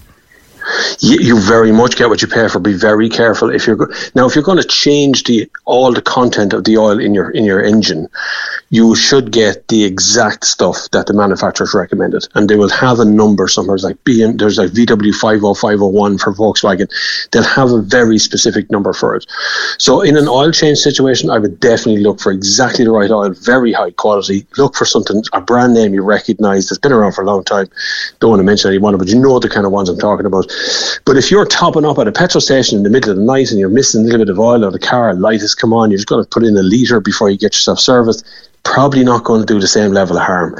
You, 0.99 1.19
you, 1.19 1.39
very 1.39 1.71
much 1.71 1.95
get 1.95 2.09
what 2.09 2.21
you 2.21 2.27
pay 2.27 2.47
for. 2.47 2.59
Be 2.59 2.73
very 2.73 3.09
careful 3.09 3.49
if 3.49 3.65
you're 3.65 3.75
go- 3.75 3.93
now 4.15 4.25
if 4.25 4.35
you're 4.35 4.43
going 4.43 4.61
to 4.61 4.67
change 4.67 5.23
the 5.23 5.49
all 5.65 5.93
the 5.93 6.01
content 6.01 6.53
of 6.53 6.63
the 6.63 6.77
oil 6.77 6.99
in 6.99 7.13
your 7.13 7.29
in 7.31 7.45
your 7.45 7.63
engine, 7.63 8.07
you 8.69 8.95
should 8.95 9.31
get 9.31 9.67
the 9.69 9.83
exact 9.83 10.45
stuff 10.45 10.89
that 10.91 11.07
the 11.07 11.13
manufacturers 11.13 11.73
recommended, 11.73 12.27
and 12.35 12.49
they 12.49 12.55
will 12.55 12.69
have 12.69 12.99
a 12.99 13.05
number 13.05 13.47
somewhere. 13.47 13.77
Like 13.77 14.03
BM, 14.03 14.37
there's 14.37 14.57
like 14.57 14.71
VW 14.71 15.13
five 15.15 15.41
hundred 15.41 15.55
five 15.55 15.79
hundred 15.79 15.87
one 15.87 16.17
for 16.17 16.33
Volkswagen. 16.33 16.89
They'll 17.31 17.43
have 17.43 17.71
a 17.71 17.81
very 17.81 18.17
specific 18.17 18.69
number 18.69 18.93
for 18.93 19.15
it. 19.15 19.25
So 19.77 20.01
in 20.01 20.17
an 20.17 20.27
oil 20.27 20.51
change 20.51 20.79
situation, 20.79 21.29
I 21.29 21.39
would 21.39 21.59
definitely 21.59 22.03
look 22.03 22.19
for 22.19 22.31
exactly 22.31 22.85
the 22.85 22.91
right 22.91 23.09
oil, 23.09 23.31
very 23.31 23.71
high 23.71 23.91
quality. 23.91 24.45
Look 24.57 24.75
for 24.75 24.85
something 24.85 25.23
a 25.33 25.41
brand 25.41 25.73
name 25.73 25.93
you 25.93 26.03
recognise 26.03 26.69
that's 26.69 26.79
been 26.79 26.91
around 26.91 27.13
for 27.13 27.21
a 27.21 27.25
long 27.25 27.43
time. 27.43 27.67
Don't 28.19 28.31
want 28.31 28.39
to 28.39 28.43
mention 28.43 28.69
any 28.69 28.77
one, 28.77 28.97
but 28.97 29.07
you 29.07 29.19
know 29.19 29.39
the 29.39 29.49
kind 29.49 29.65
of 29.65 29.71
ones 29.71 29.89
I'm 29.89 29.97
talking 29.97 30.25
about. 30.25 30.48
But 31.05 31.17
if 31.17 31.31
you're 31.31 31.45
topping 31.45 31.85
up 31.85 31.97
at 31.97 32.07
a 32.07 32.11
petrol 32.11 32.41
station 32.41 32.77
in 32.77 32.83
the 32.83 32.89
middle 32.89 33.11
of 33.11 33.17
the 33.17 33.23
night 33.23 33.51
and 33.51 33.59
you're 33.59 33.69
missing 33.69 34.01
a 34.01 34.03
little 34.05 34.19
bit 34.19 34.29
of 34.29 34.39
oil 34.39 34.65
or 34.65 34.71
the 34.71 34.79
car 34.79 35.13
light 35.13 35.41
has 35.41 35.55
come 35.55 35.73
on, 35.73 35.91
just 35.91 36.07
going 36.07 36.23
to 36.23 36.29
put 36.29 36.43
in 36.43 36.57
a 36.57 36.63
litre 36.63 36.99
before 36.99 37.29
you 37.29 37.37
get 37.37 37.53
yourself 37.53 37.79
serviced 37.79 38.25
probably 38.63 39.03
not 39.03 39.23
going 39.23 39.41
to 39.41 39.45
do 39.45 39.59
the 39.59 39.67
same 39.67 39.91
level 39.91 40.17
of 40.17 40.23
harm. 40.23 40.55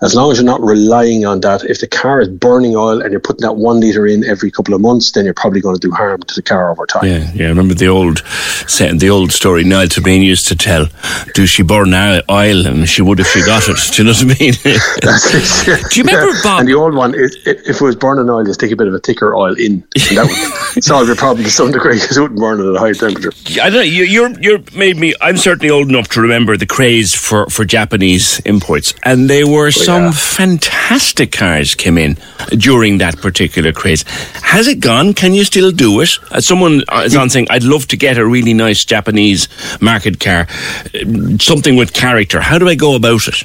As 0.00 0.14
long 0.14 0.30
as 0.30 0.38
you're 0.38 0.44
not 0.44 0.60
relying 0.60 1.24
on 1.24 1.40
that, 1.40 1.64
if 1.64 1.80
the 1.80 1.86
car 1.86 2.20
is 2.20 2.28
burning 2.28 2.76
oil 2.76 3.02
and 3.02 3.10
you're 3.10 3.20
putting 3.20 3.42
that 3.42 3.54
one 3.54 3.80
litre 3.80 4.06
in 4.06 4.24
every 4.24 4.50
couple 4.50 4.74
of 4.74 4.80
months, 4.80 5.12
then 5.12 5.24
you're 5.24 5.34
probably 5.34 5.60
going 5.60 5.74
to 5.74 5.80
do 5.80 5.92
harm 5.92 6.22
to 6.22 6.34
the 6.34 6.42
car 6.42 6.70
over 6.70 6.86
time. 6.86 7.04
Yeah, 7.04 7.30
yeah. 7.34 7.46
I 7.46 7.48
remember 7.48 7.74
the 7.74 7.88
old 7.88 8.18
the 8.18 9.08
old 9.10 9.32
story 9.32 9.64
Niall 9.64 9.86
Tóibín 9.86 10.24
used 10.24 10.46
to 10.48 10.56
tell. 10.56 10.86
Do 11.34 11.46
she 11.46 11.62
burn 11.62 11.94
oil? 11.94 12.66
And 12.66 12.88
she 12.88 13.02
would 13.02 13.20
if 13.20 13.28
she 13.28 13.44
got 13.44 13.68
it. 13.68 13.76
Do 13.92 14.02
you 14.02 14.06
know 14.06 14.12
what 14.12 14.22
I 14.22 14.40
mean? 14.40 14.54
That's 15.02 15.66
it. 15.66 15.90
Do 15.90 16.00
you 16.00 16.04
remember 16.04 16.34
yeah. 16.34 16.40
Bob? 16.42 16.60
And 16.60 16.68
the 16.68 16.74
old 16.74 16.94
one, 16.94 17.14
it, 17.14 17.34
it, 17.44 17.66
if 17.66 17.80
it 17.80 17.80
was 17.80 17.96
burning 17.96 18.28
oil, 18.28 18.46
you 18.46 18.52
stick 18.52 18.70
a 18.70 18.76
bit 18.76 18.86
of 18.86 18.94
a 18.94 19.00
thicker 19.00 19.27
oil 19.34 19.54
in. 19.54 19.84
And 20.08 20.16
that 20.16 20.72
would 20.74 20.84
solve 20.84 21.06
your 21.06 21.16
problem 21.16 21.44
to 21.44 21.50
some 21.50 21.70
degree 21.72 22.00
because 22.00 22.16
it 22.16 22.20
wouldn't 22.20 22.40
burn 22.40 22.60
at 22.60 22.74
a 22.74 22.78
high 22.78 22.92
temperature. 22.92 23.32
I 23.60 23.70
don't 23.70 23.74
know. 23.74 23.80
You, 23.80 24.04
you're, 24.04 24.40
you're 24.40 24.60
made 24.74 24.96
me. 24.96 25.14
I'm 25.20 25.36
certainly 25.36 25.70
old 25.70 25.88
enough 25.88 26.08
to 26.08 26.20
remember 26.20 26.56
the 26.56 26.66
craze 26.66 27.14
for 27.14 27.46
for, 27.46 27.64
Japanese 27.64 28.40
imports, 28.40 28.94
and 29.02 29.28
there 29.28 29.46
were 29.46 29.66
oh, 29.66 29.70
some 29.70 30.04
yeah. 30.04 30.10
fantastic 30.12 31.32
cars 31.32 31.74
came 31.74 31.98
in 31.98 32.16
during 32.56 32.98
that 32.98 33.18
particular 33.18 33.72
craze. 33.72 34.02
Has 34.42 34.66
it 34.68 34.80
gone? 34.80 35.12
Can 35.12 35.34
you 35.34 35.44
still 35.44 35.70
do 35.70 36.00
it? 36.00 36.18
Uh, 36.30 36.40
someone 36.40 36.82
is 37.04 37.14
on 37.14 37.28
saying, 37.28 37.48
"I'd 37.50 37.64
love 37.64 37.86
to 37.88 37.96
get 37.96 38.16
a 38.16 38.26
really 38.26 38.54
nice 38.54 38.84
Japanese 38.84 39.48
market 39.80 40.20
car, 40.20 40.46
uh, 40.94 41.38
something 41.38 41.76
with 41.76 41.92
character." 41.92 42.40
How 42.40 42.58
do 42.58 42.68
I 42.68 42.74
go 42.74 42.94
about 42.94 43.28
it? 43.28 43.44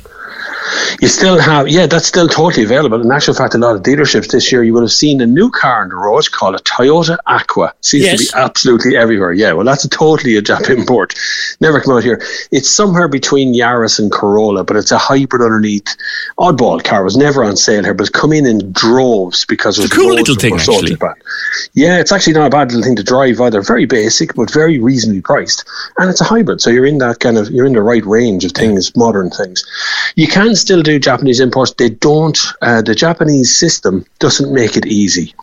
You 1.01 1.07
still 1.07 1.39
have, 1.39 1.67
yeah, 1.67 1.87
that's 1.87 2.07
still 2.07 2.27
totally 2.27 2.63
available. 2.63 3.01
In 3.01 3.11
actual 3.11 3.33
fact, 3.33 3.55
a 3.55 3.57
lot 3.57 3.75
of 3.75 3.83
dealerships 3.83 4.31
this 4.31 4.51
year, 4.51 4.63
you 4.63 4.73
would 4.73 4.83
have 4.83 4.91
seen 4.91 5.21
a 5.21 5.25
new 5.25 5.49
car 5.49 5.83
on 5.83 5.89
the 5.89 5.95
road 5.95 6.29
called 6.31 6.55
a 6.55 6.59
Toyota 6.59 7.17
Aqua. 7.25 7.73
Seems 7.81 8.03
yes. 8.03 8.27
to 8.27 8.35
be 8.35 8.41
absolutely 8.41 8.95
everywhere. 8.95 9.33
Yeah, 9.33 9.53
well, 9.53 9.65
that's 9.65 9.83
a 9.83 9.89
totally 9.89 10.37
a 10.37 10.41
Jap 10.41 10.69
import. 10.69 11.13
Never 11.59 11.81
come 11.81 11.95
out 11.95 12.03
here. 12.03 12.21
It's 12.51 12.69
somewhere 12.69 13.07
between 13.07 13.53
Yaris 13.53 13.99
and 13.99 14.11
Corolla, 14.11 14.63
but 14.63 14.75
it's 14.75 14.91
a 14.91 14.97
hybrid 14.97 15.41
underneath. 15.41 15.95
Oddball 16.37 16.83
car 16.83 17.03
was 17.03 17.17
never 17.17 17.43
on 17.43 17.57
sale 17.57 17.83
here, 17.83 17.93
but 17.93 18.07
it's 18.07 18.17
come 18.17 18.33
in 18.33 18.45
in 18.45 18.71
droves 18.71 19.45
because 19.45 19.79
it's 19.79 19.91
a 19.91 19.95
cool 19.95 20.13
little 20.15 20.35
thing, 20.35 20.55
actually. 20.55 20.97
Yeah, 21.73 21.99
it's 21.99 22.11
actually 22.11 22.33
not 22.33 22.47
a 22.47 22.49
bad 22.49 22.71
little 22.71 22.83
thing 22.83 22.95
to 22.97 23.03
drive 23.03 23.39
either. 23.41 23.61
Very 23.61 23.85
basic, 23.85 24.35
but 24.35 24.51
very 24.51 24.79
reasonably 24.79 25.21
priced, 25.21 25.65
and 25.97 26.09
it's 26.09 26.21
a 26.21 26.25
hybrid, 26.25 26.61
so 26.61 26.69
you're 26.69 26.85
in 26.85 26.99
that 26.99 27.19
kind 27.19 27.37
of 27.37 27.49
you're 27.49 27.65
in 27.65 27.73
the 27.73 27.81
right 27.81 28.05
range 28.05 28.45
of 28.45 28.51
things, 28.51 28.95
modern 28.95 29.29
things. 29.29 29.63
You 30.15 30.27
can 30.27 30.55
still 30.55 30.81
do 30.81 30.99
Japanese 30.99 31.39
imports. 31.39 31.73
They 31.73 31.89
don't. 31.89 32.37
Uh, 32.61 32.81
the 32.81 32.95
Japanese 32.95 33.55
system 33.55 34.05
doesn't 34.19 34.53
make 34.53 34.77
it 34.77 34.85
easy. 34.85 35.33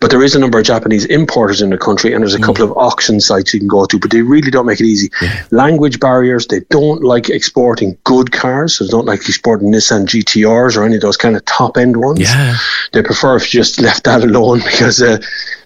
But 0.00 0.10
there 0.10 0.22
is 0.22 0.34
a 0.34 0.38
number 0.38 0.58
of 0.58 0.64
Japanese 0.64 1.04
importers 1.06 1.60
in 1.60 1.70
the 1.70 1.78
country, 1.78 2.12
and 2.12 2.22
there's 2.22 2.34
a 2.34 2.38
mm. 2.38 2.44
couple 2.44 2.64
of 2.64 2.76
auction 2.76 3.20
sites 3.20 3.52
you 3.52 3.60
can 3.60 3.68
go 3.68 3.86
to, 3.86 3.98
but 3.98 4.10
they 4.10 4.22
really 4.22 4.50
don't 4.50 4.66
make 4.66 4.80
it 4.80 4.86
easy. 4.86 5.10
Yeah. 5.20 5.44
Language 5.50 6.00
barriers, 6.00 6.46
they 6.46 6.60
don't 6.70 7.02
like 7.02 7.28
exporting 7.28 7.98
good 8.04 8.32
cars, 8.32 8.76
so 8.76 8.84
they 8.84 8.90
don't 8.90 9.06
like 9.06 9.20
exporting 9.20 9.72
Nissan 9.72 10.06
GTRs 10.06 10.76
or 10.76 10.84
any 10.84 10.96
of 10.96 11.02
those 11.02 11.16
kind 11.16 11.36
of 11.36 11.44
top 11.44 11.76
end 11.76 11.96
ones. 11.96 12.20
Yeah. 12.20 12.56
They 12.92 13.02
prefer 13.02 13.36
if 13.36 13.52
you 13.52 13.60
just 13.60 13.80
left 13.80 14.04
that 14.04 14.22
alone 14.22 14.58
because 14.64 15.02
uh, 15.02 15.18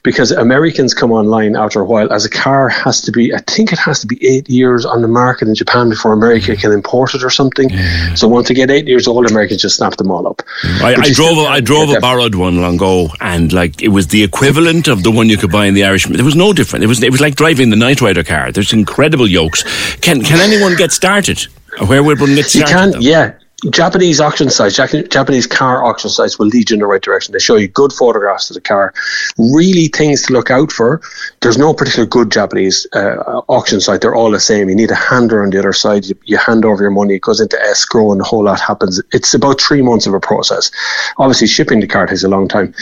because 0.03 0.33
Americans 0.33 0.95
come 0.95 1.13
online 1.13 1.55
after 1.55 1.81
a 1.81 1.85
while 1.85 2.13
as 2.13 2.25
a 2.25 2.31
car 2.31 2.69
has 2.69 3.01
to 3.03 3.13
be, 3.13 3.33
I 3.33 3.39
think 3.39 3.73
it 3.73 3.79
has 3.79 4.01
to 4.01 4.07
be 4.07 4.19
eight 4.27 4.51
years 4.51 4.85
on 4.85 5.01
the 5.01 5.09
market 5.09 5.47
in 5.47 5.55
Japan 5.55 5.89
before 5.89 6.13
America 6.13 6.53
mm. 6.53 6.61
can 6.61 6.73
import 6.73 7.15
it 7.15 7.23
or 7.23 7.31
something. 7.31 7.71
Yeah. 7.71 8.15
So 8.15 8.27
once 8.27 8.49
they 8.49 8.55
get 8.55 8.71
eight 8.71 8.89
years 8.89 9.07
old, 9.07 9.31
Americans 9.31 9.63
just 9.63 9.77
snap 9.77 9.97
them 9.97 10.11
all 10.11 10.27
up. 10.27 10.43
I, 10.65 10.97
I 10.99 11.11
drove, 11.13 11.39
a, 11.39 11.43
I 11.43 11.61
drove 11.61 11.91
a 11.91 12.01
borrowed 12.01 12.35
one 12.35 12.61
long 12.61 12.75
ago, 12.77 13.11
and 13.21 13.53
like 13.53 13.81
it 13.83 13.89
was 13.89 14.09
the 14.09 14.25
equivalent 14.25 14.89
of 14.89 15.05
the 15.05 15.11
one 15.11 15.29
you 15.29 15.37
could 15.37 15.53
buy 15.53 15.67
in 15.67 15.75
the 15.75 15.85
Irish. 15.85 16.07
There 16.07 16.25
was 16.25 16.35
no 16.37 16.53
different. 16.53 16.85
It 16.85 16.89
was, 16.89 17.03
it 17.03 17.13
was 17.13 17.21
like 17.21 17.37
driving 17.37 17.71
the 17.71 17.77
Knight 17.77 18.01
Rider 18.01 18.25
car. 18.25 18.51
There's 18.51 18.73
incredible 18.73 19.29
yokes. 19.29 19.63
Can, 19.99 20.23
can 20.23 20.41
anyone 20.41 20.77
get 20.77 20.91
started? 20.91 21.47
Where 21.87 22.03
would 22.03 22.21
one 22.21 22.35
get 22.35 22.47
started? 22.47 22.71
You 22.71 22.93
can, 22.93 23.03
yeah. 23.03 23.33
Japanese 23.71 24.21
auction 24.21 24.51
sites, 24.51 24.77
Japanese 24.77 25.47
car 25.47 25.85
auction 25.85 26.11
sites 26.11 26.39
will 26.39 26.47
lead 26.47 26.71
you 26.71 26.75
in 26.75 26.81
the 26.81 26.87
right 26.87 27.01
direction. 27.01 27.33
They 27.33 27.39
show 27.39 27.57
you 27.57 27.69
good 27.69 27.93
photographs 27.93 28.51
of 28.51 28.55
the 28.55 28.61
car, 28.61 28.93
really 29.39 29.87
things 29.87 30.23
to 30.23 30.33
look 30.33 30.51
out 30.51 30.73
for. 30.73 31.01
There's 31.41 31.59
no 31.59 31.73
particular 31.73 32.07
good 32.07 32.33
Japanese 32.33 32.87
uh, 32.93 33.43
auction 33.49 33.81
site. 33.81 34.01
They're 34.01 34.17
all 34.17 34.33
the 34.33 34.41
same. 34.41 34.69
You 34.69 34.75
need 34.75 34.91
a 34.91 34.97
hander 34.97 35.45
on 35.45 35.51
the 35.51 35.61
other 35.61 35.73
side. 35.73 36.07
You, 36.07 36.19
you, 36.25 36.39
hand 36.39 36.65
over 36.65 36.83
your 36.83 36.91
money. 36.91 37.15
It 37.15 37.23
goes 37.23 37.41
into 37.41 37.61
escrow, 37.61 38.11
and 38.11 38.21
the 38.21 38.25
whole 38.25 38.45
lot 38.45 38.59
happens. 38.59 39.01
It's 39.13 39.33
about 39.33 39.61
three 39.61 39.83
months 39.83 40.07
of 40.07 40.15
a 40.15 40.21
process. 40.21 40.71
Obviously, 41.19 41.47
shipping 41.47 41.79
the 41.79 41.87
car 41.87 42.07
takes 42.07 42.25
a 42.25 42.29
long 42.29 42.49
time. 42.49 42.75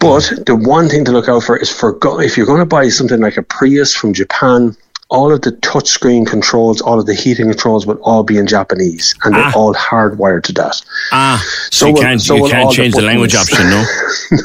But 0.00 0.32
the 0.46 0.56
one 0.56 0.88
thing 0.88 1.04
to 1.04 1.12
look 1.12 1.28
out 1.28 1.44
for 1.44 1.56
is 1.56 1.70
for 1.70 1.96
if 2.22 2.36
you're 2.36 2.46
going 2.46 2.60
to 2.60 2.66
buy 2.66 2.88
something 2.88 3.20
like 3.20 3.36
a 3.36 3.42
Prius 3.42 3.94
from 3.94 4.12
Japan 4.12 4.74
all 5.10 5.32
of 5.32 5.42
the 5.42 5.50
touchscreen 5.52 6.24
controls, 6.26 6.80
all 6.80 7.00
of 7.00 7.06
the 7.06 7.14
heating 7.14 7.48
controls 7.48 7.84
will 7.84 8.00
all 8.02 8.22
be 8.22 8.38
in 8.38 8.46
Japanese, 8.46 9.14
and 9.24 9.34
they're 9.34 9.42
ah. 9.42 9.52
all 9.56 9.74
hardwired 9.74 10.44
to 10.44 10.52
that. 10.52 10.80
Ah, 11.10 11.44
so, 11.70 11.70
so 11.70 11.86
you 11.88 11.94
can't, 11.96 12.20
so 12.20 12.36
you 12.36 12.48
can't 12.48 12.72
change 12.72 12.94
the, 12.94 13.00
the 13.00 13.06
language 13.06 13.34
option, 13.34 13.68
no? 13.68 13.84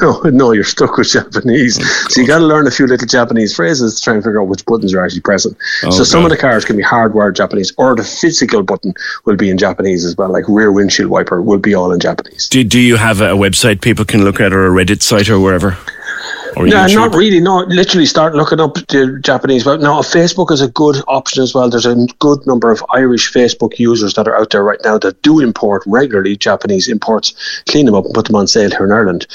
no, 0.00 0.22
no, 0.30 0.52
you're 0.52 0.64
stuck 0.64 0.96
with 0.96 1.08
Japanese. 1.08 1.78
Oh, 1.80 2.06
so 2.08 2.20
you 2.20 2.26
got 2.26 2.38
to 2.38 2.44
learn 2.44 2.66
a 2.66 2.70
few 2.70 2.86
little 2.86 3.06
Japanese 3.06 3.54
phrases 3.54 3.94
to 3.94 4.02
try 4.02 4.14
and 4.14 4.24
figure 4.24 4.42
out 4.42 4.48
which 4.48 4.64
buttons 4.64 4.92
you're 4.92 5.04
actually 5.04 5.20
pressing. 5.20 5.54
Oh, 5.84 5.90
so 5.90 6.02
some 6.02 6.24
of 6.24 6.30
the 6.30 6.36
cars 6.36 6.64
can 6.64 6.76
be 6.76 6.82
hardwired 6.82 7.36
Japanese, 7.36 7.72
or 7.78 7.94
the 7.94 8.04
physical 8.04 8.64
button 8.64 8.92
will 9.24 9.36
be 9.36 9.50
in 9.50 9.58
Japanese 9.58 10.04
as 10.04 10.16
well, 10.16 10.30
like 10.30 10.44
rear 10.48 10.72
windshield 10.72 11.10
wiper 11.10 11.40
will 11.40 11.58
be 11.58 11.74
all 11.74 11.92
in 11.92 12.00
Japanese. 12.00 12.48
Do, 12.48 12.64
do 12.64 12.80
you 12.80 12.96
have 12.96 13.20
a 13.20 13.30
website 13.30 13.80
people 13.80 14.04
can 14.04 14.24
look 14.24 14.40
at, 14.40 14.52
or 14.52 14.66
a 14.66 14.70
Reddit 14.70 15.02
site, 15.02 15.30
or 15.30 15.38
wherever? 15.38 15.78
No, 16.64 16.86
not 16.86 17.14
really. 17.14 17.40
No, 17.40 17.60
literally 17.64 18.06
start 18.06 18.34
looking 18.34 18.60
up 18.60 18.74
the 18.74 19.18
Japanese. 19.22 19.64
But 19.64 19.80
Now, 19.80 20.00
Facebook 20.00 20.50
is 20.50 20.60
a 20.60 20.68
good 20.68 20.96
option 21.06 21.42
as 21.42 21.54
well. 21.54 21.68
There's 21.68 21.86
a 21.86 22.06
good 22.18 22.46
number 22.46 22.70
of 22.70 22.84
Irish 22.90 23.32
Facebook 23.32 23.78
users 23.78 24.14
that 24.14 24.26
are 24.26 24.36
out 24.36 24.50
there 24.50 24.64
right 24.64 24.80
now 24.84 24.98
that 24.98 25.20
do 25.22 25.40
import 25.40 25.82
regularly 25.86 26.36
Japanese 26.36 26.88
imports, 26.88 27.62
clean 27.68 27.86
them 27.86 27.94
up 27.94 28.04
and 28.04 28.14
put 28.14 28.26
them 28.26 28.36
on 28.36 28.46
sale 28.46 28.70
here 28.70 28.86
in 28.86 28.92
Ireland, 28.92 29.26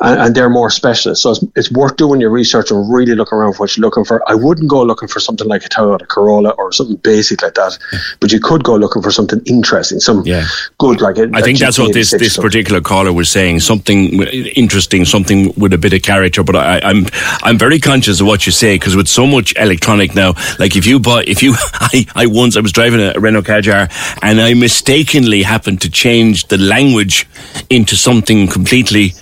and, 0.00 0.20
and 0.20 0.34
they're 0.34 0.50
more 0.50 0.70
specialist. 0.70 1.22
So 1.22 1.30
it's, 1.30 1.44
it's, 1.56 1.70
worth 1.74 1.96
doing 1.96 2.20
your 2.20 2.30
research 2.30 2.70
and 2.70 2.92
really 2.92 3.14
looking 3.14 3.38
around 3.38 3.54
for 3.54 3.60
what 3.60 3.76
you're 3.76 3.82
looking 3.82 4.04
for. 4.04 4.22
I 4.30 4.34
wouldn't 4.34 4.68
go 4.68 4.82
looking 4.82 5.08
for 5.08 5.20
something 5.20 5.48
like 5.48 5.64
a 5.64 5.68
Toyota 5.68 6.06
Corolla 6.06 6.50
or 6.50 6.72
something 6.72 6.96
basic 6.96 7.42
like 7.42 7.54
that, 7.54 7.78
yeah. 7.92 7.98
but 8.20 8.32
you 8.32 8.40
could 8.40 8.64
go 8.64 8.76
looking 8.76 9.02
for 9.02 9.10
something 9.10 9.40
interesting, 9.46 10.00
some 10.00 10.22
yeah. 10.24 10.44
good 10.78 11.00
like. 11.00 11.18
I 11.18 11.40
think 11.42 11.58
that's 11.58 11.78
what 11.78 11.92
this 11.92 12.10
this 12.10 12.36
particular 12.36 12.80
caller 12.80 13.12
was 13.12 13.30
saying. 13.30 13.60
Something 13.60 14.22
interesting, 14.56 15.04
something 15.04 15.52
with 15.56 15.72
a 15.72 15.78
bit 15.78 15.92
of 15.92 16.02
character, 16.02 16.42
but. 16.42 16.56
I, 16.56 16.63
I'm 16.64 17.06
I'm 17.42 17.58
very 17.58 17.78
conscious 17.78 18.20
of 18.20 18.26
what 18.26 18.46
you 18.46 18.52
say 18.52 18.76
because 18.76 18.96
with 18.96 19.08
so 19.08 19.26
much 19.26 19.54
electronic 19.56 20.14
now, 20.14 20.34
like 20.58 20.76
if 20.76 20.86
you 20.86 20.98
buy, 20.98 21.24
if 21.26 21.42
you, 21.42 21.54
I, 21.74 22.06
I 22.14 22.26
once 22.26 22.56
I 22.56 22.60
was 22.60 22.72
driving 22.72 23.00
a 23.00 23.18
Renault 23.18 23.42
Kadjar 23.42 23.90
and 24.22 24.40
I 24.40 24.54
mistakenly 24.54 25.42
happened 25.42 25.80
to 25.82 25.90
change 25.90 26.46
the 26.48 26.58
language 26.58 27.26
into 27.70 27.96
something 27.96 28.48
completely 28.48 29.12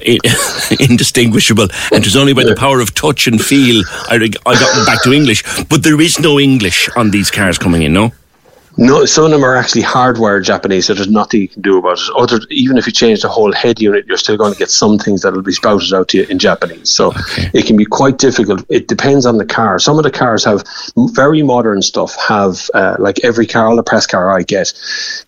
indistinguishable, 0.80 1.68
and 1.92 2.00
it 2.00 2.04
was 2.04 2.16
only 2.16 2.32
by 2.32 2.44
the 2.44 2.56
power 2.56 2.80
of 2.80 2.94
touch 2.94 3.26
and 3.26 3.40
feel 3.40 3.82
I, 4.08 4.16
I 4.16 4.54
got 4.54 4.86
back 4.86 5.02
to 5.02 5.12
English. 5.12 5.42
But 5.68 5.82
there 5.82 6.00
is 6.00 6.18
no 6.18 6.40
English 6.40 6.88
on 6.96 7.10
these 7.10 7.30
cars 7.30 7.58
coming 7.58 7.82
in, 7.82 7.92
no. 7.92 8.12
No, 8.76 9.04
some 9.04 9.24
of 9.24 9.30
them 9.30 9.44
are 9.44 9.54
actually 9.54 9.82
hardwired 9.82 10.44
Japanese, 10.44 10.86
so 10.86 10.94
there's 10.94 11.08
nothing 11.08 11.42
you 11.42 11.48
can 11.48 11.62
do 11.62 11.78
about 11.78 11.98
it. 11.98 12.10
Other, 12.16 12.40
even 12.50 12.76
if 12.76 12.86
you 12.86 12.92
change 12.92 13.22
the 13.22 13.28
whole 13.28 13.52
head 13.52 13.80
unit, 13.80 14.04
you're 14.06 14.16
still 14.16 14.36
going 14.36 14.52
to 14.52 14.58
get 14.58 14.70
some 14.70 14.98
things 14.98 15.22
that'll 15.22 15.42
be 15.42 15.52
spouted 15.52 15.92
out 15.94 16.08
to 16.08 16.18
you 16.18 16.24
in 16.24 16.40
Japanese. 16.40 16.90
So 16.90 17.08
okay. 17.08 17.50
it 17.54 17.66
can 17.66 17.76
be 17.76 17.84
quite 17.84 18.18
difficult. 18.18 18.64
It 18.68 18.88
depends 18.88 19.26
on 19.26 19.38
the 19.38 19.44
car. 19.44 19.78
Some 19.78 19.96
of 19.96 20.02
the 20.02 20.10
cars 20.10 20.44
have 20.44 20.64
very 20.96 21.42
modern 21.42 21.82
stuff. 21.82 22.16
Have 22.16 22.68
uh, 22.74 22.96
like 22.98 23.20
every 23.22 23.46
car, 23.46 23.68
all 23.68 23.76
the 23.76 23.82
press 23.84 24.06
car 24.06 24.36
I 24.36 24.42
get, 24.42 24.72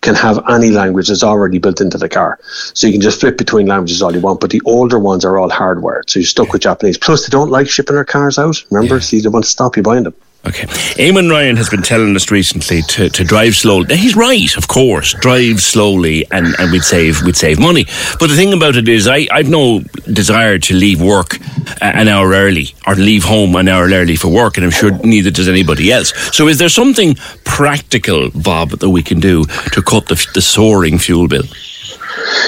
can 0.01 0.15
have 0.15 0.43
any 0.49 0.69
language 0.69 1.07
that's 1.07 1.23
already 1.23 1.57
built 1.57 1.79
into 1.79 1.97
the 1.97 2.09
car, 2.09 2.39
so 2.73 2.85
you 2.87 2.93
can 2.93 3.01
just 3.01 3.21
flip 3.21 3.37
between 3.37 3.67
languages 3.67 4.01
all 4.01 4.13
you 4.13 4.21
want. 4.21 4.41
But 4.41 4.49
the 4.49 4.61
older 4.65 4.99
ones 4.99 5.23
are 5.23 5.37
all 5.37 5.49
hardwired, 5.49 6.09
so 6.09 6.19
you're 6.19 6.27
stuck 6.27 6.51
with 6.51 6.63
Japanese. 6.63 6.97
Plus, 6.97 7.25
they 7.25 7.31
don't 7.31 7.49
like 7.49 7.69
shipping 7.69 7.95
their 7.95 8.05
cars 8.05 8.37
out. 8.37 8.61
Remember, 8.71 8.95
yeah. 8.95 9.01
see, 9.01 9.21
they 9.21 9.29
want 9.29 9.45
to 9.45 9.51
stop 9.51 9.77
you 9.77 9.83
buying 9.83 10.03
them. 10.03 10.13
Okay. 10.45 10.65
Eamon 10.95 11.29
Ryan 11.29 11.57
has 11.57 11.69
been 11.69 11.81
telling 11.81 12.15
us 12.15 12.31
recently 12.31 12.81
to, 12.83 13.09
to 13.09 13.23
drive 13.25 13.55
slowly. 13.55 13.97
He's 13.97 14.15
right, 14.15 14.55
of 14.55 14.67
course. 14.67 15.13
Drive 15.15 15.59
slowly 15.59 16.25
and, 16.31 16.55
and 16.57 16.71
we'd 16.71 16.83
save 16.83 17.21
we'd 17.23 17.35
save 17.35 17.59
money. 17.59 17.85
But 18.19 18.27
the 18.27 18.35
thing 18.35 18.53
about 18.53 18.77
it 18.77 18.87
is 18.87 19.07
I, 19.07 19.27
I've 19.31 19.49
no 19.49 19.81
desire 20.13 20.57
to 20.59 20.73
leave 20.73 21.01
work 21.01 21.35
uh, 21.81 21.91
an 21.93 22.07
hour 22.07 22.29
early 22.31 22.67
or 22.85 22.95
leave 22.95 23.23
home 23.23 23.55
an 23.55 23.67
hour 23.67 23.87
early 23.87 24.15
for 24.15 24.29
work, 24.29 24.55
and 24.55 24.65
I'm 24.65 24.71
sure 24.71 24.91
neither 25.03 25.31
does 25.31 25.49
anybody 25.49 25.91
else. 25.91 26.13
So, 26.35 26.47
is 26.47 26.59
there 26.59 26.69
something 26.69 27.15
practical, 27.43 28.29
Bob, 28.31 28.69
that 28.69 28.89
we 28.89 29.03
can 29.03 29.19
do 29.19 29.43
to 29.73 29.81
cut 29.81 30.07
the, 30.07 30.27
the 30.33 30.41
soaring 30.41 30.97
fuel 30.97 31.27
bill? 31.27 31.43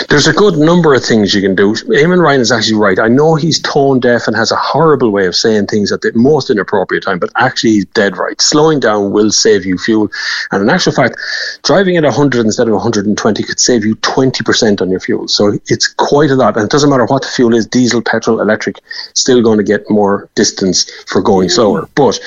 There's 0.07 0.27
a 0.27 0.33
good 0.33 0.57
number 0.57 0.93
of 0.93 1.03
things 1.03 1.33
you 1.33 1.41
can 1.41 1.55
do. 1.55 1.73
Eamon 1.73 2.21
Ryan 2.21 2.41
is 2.41 2.51
actually 2.51 2.77
right. 2.77 2.99
I 2.99 3.07
know 3.07 3.35
he's 3.35 3.59
tone 3.59 3.99
deaf 3.99 4.27
and 4.27 4.35
has 4.35 4.51
a 4.51 4.55
horrible 4.55 5.11
way 5.11 5.25
of 5.25 5.35
saying 5.35 5.67
things 5.67 5.91
at 5.91 6.01
the 6.01 6.11
most 6.15 6.49
inappropriate 6.49 7.03
time, 7.03 7.19
but 7.19 7.29
actually 7.35 7.71
he's 7.71 7.85
dead 7.85 8.17
right. 8.17 8.39
Slowing 8.39 8.79
down 8.79 9.11
will 9.11 9.31
save 9.31 9.65
you 9.65 9.77
fuel. 9.77 10.09
And 10.51 10.61
in 10.61 10.69
actual 10.69 10.93
fact, 10.93 11.17
driving 11.63 11.97
at 11.97 12.03
100 12.03 12.45
instead 12.45 12.67
of 12.67 12.73
120 12.73 13.43
could 13.43 13.59
save 13.59 13.83
you 13.83 13.95
20% 13.97 14.81
on 14.81 14.89
your 14.89 14.99
fuel. 14.99 15.27
So 15.27 15.57
it's 15.67 15.87
quite 15.87 16.31
a 16.31 16.35
lot. 16.35 16.55
And 16.55 16.65
it 16.65 16.71
doesn't 16.71 16.89
matter 16.89 17.05
what 17.05 17.23
the 17.23 17.29
fuel 17.29 17.53
is 17.53 17.65
diesel, 17.65 18.01
petrol, 18.01 18.39
electric, 18.41 18.77
still 19.13 19.41
going 19.41 19.57
to 19.57 19.63
get 19.63 19.89
more 19.89 20.29
distance 20.35 20.89
for 21.07 21.21
going 21.21 21.49
slower. 21.49 21.89
But 21.95 22.19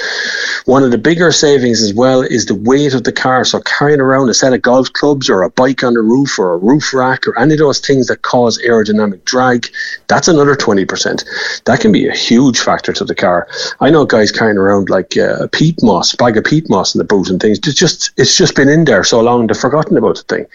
one 0.67 0.83
of 0.83 0.91
the 0.91 0.99
bigger 0.99 1.33
savings 1.33 1.83
as 1.83 1.95
well 1.95 2.23
is 2.23 2.47
the 2.47 2.55
weight 2.55 2.95
of 2.95 3.05
the 3.05 3.13
car. 3.13 3.45
So 3.45 3.61
carrying 3.61 4.01
around 4.01 4.29
a 4.29 4.35
set 4.35 4.53
of 4.53 4.63
golf 4.63 4.93
clubs 4.93 5.31
or 5.31 5.43
a 5.43 5.51
bike 5.51 5.83
on 5.83 5.95
the 5.95 6.03
roof 6.03 6.39
or 6.39 6.55
a 6.55 6.59
roof 6.59 6.93
rack 6.93 7.27
or 7.27 7.39
any 7.39 7.55
of 7.55 7.59
those 7.63 7.81
things 7.81 8.09
that 8.09 8.23
cause 8.23 8.59
aerodynamic 8.59 9.25
drag, 9.25 9.69
that's 10.09 10.29
another 10.29 10.55
20%. 10.55 11.65
That 11.65 11.81
can 11.81 11.93
be 11.93 12.09
a 12.09 12.13
huge 12.13 12.59
factor 12.59 12.93
to 12.93 13.05
the 13.05 13.15
car. 13.15 13.49
I 13.81 13.91
know 13.91 14.05
guys 14.05 14.33
carrying 14.33 14.59
around 14.59 14.91
like 14.91 15.17
uh, 15.17 15.47
peat 15.53 15.83
moss, 15.83 16.15
bag 16.15 16.37
of 16.37 16.45
peat 16.45 16.69
moss 16.69 16.95
in 16.95 16.99
the 16.99 17.05
boot 17.05 17.31
and 17.31 17.41
things. 17.41 17.59
It's 17.59 17.75
just, 17.75 18.11
it's 18.17 18.37
just 18.37 18.57
been 18.57 18.69
in 18.69 18.85
there 18.85 19.05
so 19.05 19.21
long 19.21 19.47
they've 19.47 19.57
forgotten 19.57 19.97
about 19.97 20.17
the 20.17 20.23
thing. 20.25 20.47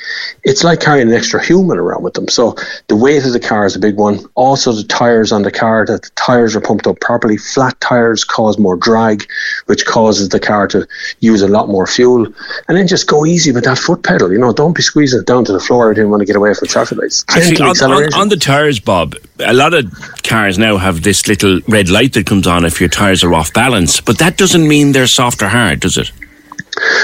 It's 0.43 0.63
like 0.63 0.81
carrying 0.81 1.07
an 1.07 1.13
extra 1.13 1.43
human 1.43 1.77
around 1.77 2.03
with 2.03 2.13
them. 2.13 2.27
So 2.27 2.55
the 2.87 2.95
weight 2.95 3.25
of 3.25 3.33
the 3.33 3.39
car 3.39 3.65
is 3.65 3.75
a 3.75 3.79
big 3.79 3.95
one. 3.95 4.19
Also 4.35 4.71
the 4.73 4.83
tires 4.83 5.31
on 5.31 5.43
the 5.43 5.51
car, 5.51 5.85
that 5.85 6.03
the 6.03 6.09
tires 6.15 6.55
are 6.55 6.61
pumped 6.61 6.87
up 6.87 6.99
properly. 6.99 7.37
Flat 7.37 7.79
tires 7.79 8.23
cause 8.23 8.57
more 8.59 8.75
drag, 8.75 9.27
which 9.67 9.85
causes 9.85 10.29
the 10.29 10.39
car 10.39 10.67
to 10.67 10.87
use 11.19 11.41
a 11.41 11.47
lot 11.47 11.69
more 11.69 11.87
fuel. 11.87 12.25
And 12.67 12.77
then 12.77 12.87
just 12.87 13.07
go 13.07 13.25
easy 13.25 13.51
with 13.51 13.63
that 13.63 13.77
foot 13.77 14.03
pedal. 14.03 14.31
You 14.31 14.39
know, 14.39 14.53
don't 14.53 14.75
be 14.75 14.81
squeezing 14.81 15.21
it 15.21 15.25
down 15.25 15.45
to 15.45 15.53
the 15.53 15.59
floor 15.59 15.91
if 15.91 15.97
you 15.97 16.07
want 16.09 16.21
to 16.21 16.25
get 16.25 16.35
away 16.35 16.53
from 16.53 16.67
traffic 16.67 16.96
lights. 16.97 17.23
Actually, 17.29 17.61
on, 17.61 17.91
on, 17.91 18.13
on, 18.13 18.29
the 18.29 18.37
tires, 18.37 18.79
Bob, 18.79 19.15
a 19.39 19.53
lot 19.53 19.73
of 19.73 19.91
cars 20.23 20.57
now 20.57 20.77
have 20.77 21.03
this 21.03 21.27
little 21.27 21.59
red 21.67 21.89
light 21.89 22.13
that 22.13 22.25
comes 22.25 22.47
on 22.47 22.65
if 22.65 22.79
your 22.79 22.89
tires 22.89 23.23
are 23.23 23.33
off 23.33 23.53
balance, 23.53 24.01
but 24.01 24.17
that 24.17 24.37
doesn't 24.37 24.67
mean 24.67 24.91
they're 24.91 25.07
soft 25.07 25.41
or 25.41 25.47
hard, 25.47 25.79
does 25.79 25.97
it? 25.97 26.11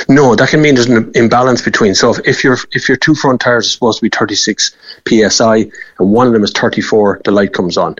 No, 0.07 0.35
that 0.35 0.49
can 0.49 0.61
mean 0.61 0.75
there's 0.75 0.87
an 0.87 1.11
imbalance 1.15 1.61
between. 1.61 1.95
So 1.95 2.11
if, 2.11 2.19
if 2.27 2.43
your 2.43 2.57
if 2.73 2.87
your 2.87 2.97
two 2.97 3.15
front 3.15 3.41
tires 3.41 3.65
are 3.65 3.69
supposed 3.69 3.99
to 3.99 4.03
be 4.03 4.09
36 4.09 4.75
psi 5.07 5.55
and 5.99 6.11
one 6.11 6.27
of 6.27 6.33
them 6.33 6.43
is 6.43 6.51
34, 6.51 7.21
the 7.25 7.31
light 7.31 7.53
comes 7.53 7.77
on. 7.77 7.95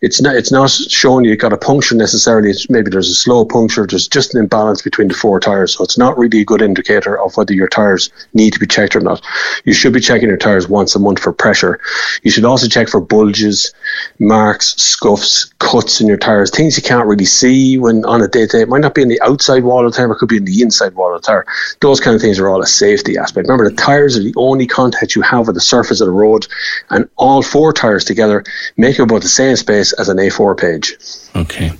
It's 0.00 0.20
not 0.22 0.36
it's 0.36 0.52
not 0.52 0.70
showing 0.70 1.24
you've 1.24 1.38
got 1.38 1.52
a 1.52 1.58
puncture 1.58 1.94
necessarily. 1.94 2.50
It's 2.50 2.70
maybe 2.70 2.90
there's 2.90 3.10
a 3.10 3.14
slow 3.14 3.44
puncture. 3.44 3.86
There's 3.86 4.08
just 4.08 4.34
an 4.34 4.40
imbalance 4.40 4.82
between 4.82 5.08
the 5.08 5.14
four 5.14 5.40
tires. 5.40 5.76
So 5.76 5.84
it's 5.84 5.98
not 5.98 6.16
really 6.16 6.40
a 6.40 6.44
good 6.44 6.62
indicator 6.62 7.20
of 7.20 7.36
whether 7.36 7.52
your 7.52 7.68
tires 7.68 8.10
need 8.32 8.52
to 8.54 8.58
be 8.58 8.66
checked 8.66 8.96
or 8.96 9.00
not. 9.00 9.22
You 9.64 9.74
should 9.74 9.92
be 9.92 10.00
checking 10.00 10.28
your 10.28 10.38
tires 10.38 10.68
once 10.68 10.94
a 10.94 10.98
month 10.98 11.20
for 11.20 11.32
pressure. 11.32 11.80
You 12.22 12.30
should 12.30 12.44
also 12.44 12.68
check 12.68 12.88
for 12.88 13.00
bulges, 13.00 13.72
marks, 14.18 14.74
scuffs, 14.76 15.52
cuts 15.58 16.00
in 16.00 16.06
your 16.06 16.16
tires, 16.16 16.50
things 16.50 16.76
you 16.76 16.82
can't 16.82 17.06
really 17.06 17.24
see 17.26 17.76
when 17.76 18.04
on 18.06 18.22
a 18.22 18.28
day 18.28 18.46
to 18.46 18.58
day. 18.58 18.62
It 18.62 18.68
might 18.68 18.80
not 18.80 18.94
be 18.94 19.02
in 19.02 19.08
the 19.08 19.20
outside 19.20 19.64
wall 19.64 19.84
of 19.86 19.92
the 19.92 19.96
tire, 19.96 20.10
it 20.10 20.16
could 20.16 20.28
be 20.28 20.38
in 20.38 20.44
the 20.44 20.62
inside 20.62 20.94
wall 20.94 21.17
the 21.22 21.26
tire. 21.26 21.46
Those 21.80 22.00
kind 22.00 22.14
of 22.14 22.22
things 22.22 22.38
are 22.38 22.48
all 22.48 22.62
a 22.62 22.66
safety 22.66 23.16
aspect. 23.16 23.48
Remember, 23.48 23.68
the 23.68 23.76
tires 23.76 24.16
are 24.16 24.22
the 24.22 24.34
only 24.36 24.66
contact 24.66 25.14
you 25.14 25.22
have 25.22 25.46
with 25.46 25.54
the 25.54 25.60
surface 25.60 26.00
of 26.00 26.06
the 26.06 26.12
road, 26.12 26.46
and 26.90 27.08
all 27.16 27.42
four 27.42 27.72
tires 27.72 28.04
together 28.04 28.44
make 28.76 28.98
about 28.98 29.22
the 29.22 29.28
same 29.28 29.56
space 29.56 29.92
as 29.94 30.08
an 30.08 30.16
A4 30.18 30.58
page. 30.58 30.96
Okay. 31.36 31.72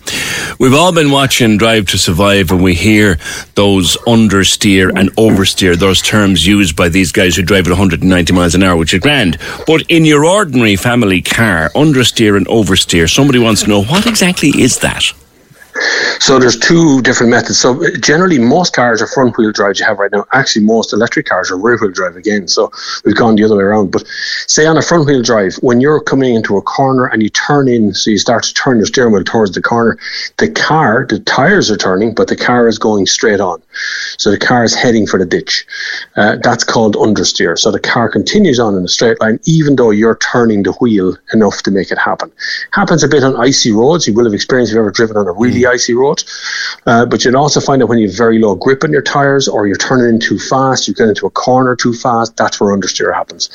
We've 0.58 0.74
all 0.74 0.92
been 0.92 1.10
watching 1.10 1.56
Drive 1.56 1.86
to 1.88 1.98
Survive 1.98 2.50
and 2.50 2.62
we 2.62 2.74
hear 2.74 3.18
those 3.54 3.96
understeer 3.98 4.92
and 4.94 5.10
oversteer, 5.16 5.76
those 5.76 6.02
terms 6.02 6.46
used 6.46 6.76
by 6.76 6.88
these 6.88 7.12
guys 7.12 7.36
who 7.36 7.42
drive 7.42 7.66
at 7.66 7.70
190 7.70 8.32
miles 8.32 8.54
an 8.54 8.62
hour, 8.62 8.76
which 8.76 8.94
is 8.94 9.00
grand. 9.00 9.38
But 9.66 9.82
in 9.88 10.04
your 10.04 10.24
ordinary 10.24 10.76
family 10.76 11.22
car, 11.22 11.70
understeer 11.70 12.36
and 12.36 12.46
oversteer, 12.46 13.12
somebody 13.12 13.38
wants 13.38 13.62
to 13.62 13.68
know 13.68 13.82
what 13.82 14.06
exactly 14.06 14.50
is 14.50 14.78
that? 14.78 15.04
So 16.18 16.38
there's 16.38 16.58
two 16.58 17.00
different 17.02 17.30
methods. 17.30 17.58
So 17.58 17.82
generally, 18.00 18.38
most 18.38 18.74
cars 18.74 19.00
are 19.00 19.06
front 19.06 19.36
wheel 19.36 19.52
drive 19.52 19.78
you 19.78 19.84
have 19.84 19.98
right 19.98 20.10
now. 20.10 20.26
Actually, 20.32 20.64
most 20.64 20.92
electric 20.92 21.26
cars 21.26 21.50
are 21.50 21.58
rear 21.58 21.78
wheel 21.78 21.90
drive 21.90 22.16
again. 22.16 22.48
So 22.48 22.70
we've 23.04 23.16
gone 23.16 23.36
the 23.36 23.44
other 23.44 23.56
way 23.56 23.64
around. 23.64 23.90
But 23.90 24.06
say 24.46 24.66
on 24.66 24.76
a 24.76 24.82
front 24.82 25.06
wheel 25.06 25.22
drive, 25.22 25.54
when 25.56 25.80
you're 25.80 26.00
coming 26.00 26.34
into 26.34 26.56
a 26.56 26.62
corner 26.62 27.06
and 27.06 27.22
you 27.22 27.28
turn 27.30 27.68
in, 27.68 27.94
so 27.94 28.10
you 28.10 28.18
start 28.18 28.44
to 28.44 28.54
turn 28.54 28.78
your 28.78 28.86
steering 28.86 29.12
wheel 29.12 29.24
towards 29.24 29.52
the 29.52 29.62
corner, 29.62 29.98
the 30.38 30.50
car, 30.50 31.06
the 31.08 31.20
tires 31.20 31.70
are 31.70 31.76
turning, 31.76 32.14
but 32.14 32.28
the 32.28 32.36
car 32.36 32.68
is 32.68 32.78
going 32.78 33.06
straight 33.06 33.40
on. 33.40 33.62
So 34.18 34.30
the 34.30 34.38
car 34.38 34.64
is 34.64 34.74
heading 34.74 35.06
for 35.06 35.18
the 35.18 35.26
ditch. 35.26 35.66
Uh, 36.16 36.36
that's 36.42 36.64
called 36.64 36.96
understeer. 36.96 37.58
So 37.58 37.70
the 37.70 37.80
car 37.80 38.08
continues 38.08 38.58
on 38.58 38.74
in 38.74 38.84
a 38.84 38.88
straight 38.88 39.20
line, 39.20 39.38
even 39.44 39.76
though 39.76 39.90
you're 39.90 40.16
turning 40.16 40.62
the 40.62 40.72
wheel 40.72 41.16
enough 41.32 41.62
to 41.62 41.70
make 41.70 41.90
it 41.90 41.98
happen. 41.98 42.32
Happens 42.72 43.04
a 43.04 43.08
bit 43.08 43.22
on 43.22 43.36
icy 43.36 43.72
roads. 43.72 44.06
You 44.06 44.14
will 44.14 44.24
have 44.24 44.34
experienced 44.34 44.72
if 44.72 44.76
you've 44.76 44.82
ever 44.82 44.90
driven 44.90 45.16
on 45.16 45.28
a 45.28 45.32
really 45.32 45.64
icy 45.68 45.94
road. 45.94 46.24
Uh, 46.86 47.06
but 47.06 47.24
you'll 47.24 47.36
also 47.36 47.60
find 47.60 47.80
that 47.80 47.86
when 47.86 47.98
you 47.98 48.08
have 48.08 48.16
very 48.16 48.38
low 48.38 48.54
grip 48.54 48.82
on 48.84 48.92
your 48.92 49.02
tyres 49.02 49.48
or 49.48 49.66
you're 49.66 49.76
turning 49.76 50.14
in 50.14 50.20
too 50.20 50.38
fast, 50.38 50.88
you 50.88 50.94
get 50.94 51.08
into 51.08 51.26
a 51.26 51.30
corner 51.30 51.76
too 51.76 51.92
fast, 51.92 52.36
that's 52.36 52.60
where 52.60 52.76
understeer 52.76 53.14
happens. 53.14 53.50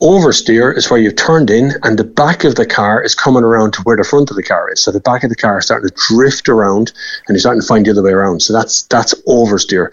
Oversteer 0.00 0.76
is 0.76 0.88
where 0.88 1.00
you've 1.00 1.16
turned 1.16 1.50
in 1.50 1.72
and 1.82 1.98
the 1.98 2.04
back 2.04 2.44
of 2.44 2.54
the 2.54 2.64
car 2.64 3.02
is 3.02 3.16
coming 3.16 3.42
around 3.42 3.72
to 3.72 3.82
where 3.82 3.96
the 3.96 4.04
front 4.04 4.30
of 4.30 4.36
the 4.36 4.44
car 4.44 4.70
is. 4.70 4.80
So 4.80 4.92
the 4.92 5.00
back 5.00 5.24
of 5.24 5.30
the 5.30 5.34
car 5.34 5.58
is 5.58 5.64
starting 5.64 5.88
to 5.88 5.94
drift 6.08 6.48
around 6.48 6.92
and 7.26 7.34
you're 7.34 7.40
starting 7.40 7.62
to 7.62 7.66
find 7.66 7.84
the 7.84 7.90
other 7.90 8.04
way 8.04 8.12
around. 8.12 8.40
So 8.40 8.52
that's 8.52 8.82
that's 8.82 9.12
oversteer. 9.26 9.88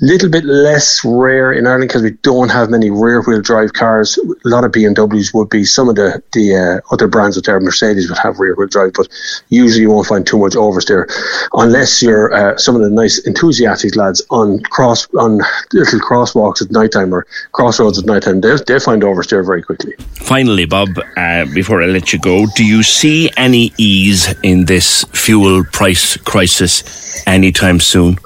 Little 0.00 0.28
bit 0.28 0.44
less 0.44 1.04
rare 1.04 1.52
in 1.52 1.68
Ireland 1.68 1.88
because 1.88 2.02
we 2.02 2.10
don't 2.22 2.48
have 2.48 2.68
many 2.68 2.90
rear 2.90 3.22
wheel 3.22 3.40
drive 3.40 3.74
cars. 3.74 4.18
A 4.18 4.48
lot 4.48 4.64
of 4.64 4.72
BMWs 4.72 5.32
would 5.34 5.50
be. 5.50 5.64
Some 5.64 5.88
of 5.88 5.94
the 5.94 6.20
the 6.32 6.56
uh, 6.56 6.92
other 6.92 7.06
brands 7.06 7.38
out 7.38 7.44
there, 7.44 7.60
Mercedes 7.60 8.08
would 8.08 8.18
have 8.18 8.40
rear 8.40 8.56
wheel 8.56 8.66
drive, 8.66 8.94
but 8.94 9.06
usually 9.50 9.82
you 9.82 9.90
won't 9.90 10.08
find 10.08 10.26
too 10.26 10.38
much 10.38 10.54
oversteer 10.54 11.06
unless 11.52 12.02
you're 12.02 12.32
uh, 12.34 12.56
some 12.56 12.74
of 12.74 12.82
the 12.82 12.90
nice 12.90 13.18
enthusiastic 13.20 13.94
lads 13.94 14.20
on 14.30 14.60
cross 14.64 15.06
on 15.14 15.38
little 15.72 16.00
crosswalks 16.00 16.60
at 16.60 16.72
night 16.72 16.90
time 16.90 17.14
or 17.14 17.24
crossroads 17.52 18.00
at 18.00 18.04
night 18.04 18.24
time. 18.24 18.40
They 18.40 18.56
they 18.66 18.80
find 18.80 19.02
oversteer 19.02 19.43
very 19.44 19.62
quickly. 19.62 19.94
Finally, 20.14 20.66
Bob, 20.66 20.88
uh, 21.16 21.44
before 21.54 21.82
I 21.82 21.86
let 21.86 22.12
you 22.12 22.18
go, 22.18 22.46
do 22.56 22.64
you 22.64 22.82
see 22.82 23.30
any 23.36 23.72
ease 23.78 24.34
in 24.42 24.64
this 24.64 25.04
fuel 25.12 25.64
price 25.72 26.16
crisis 26.18 27.22
anytime 27.26 27.80
soon? 27.80 28.18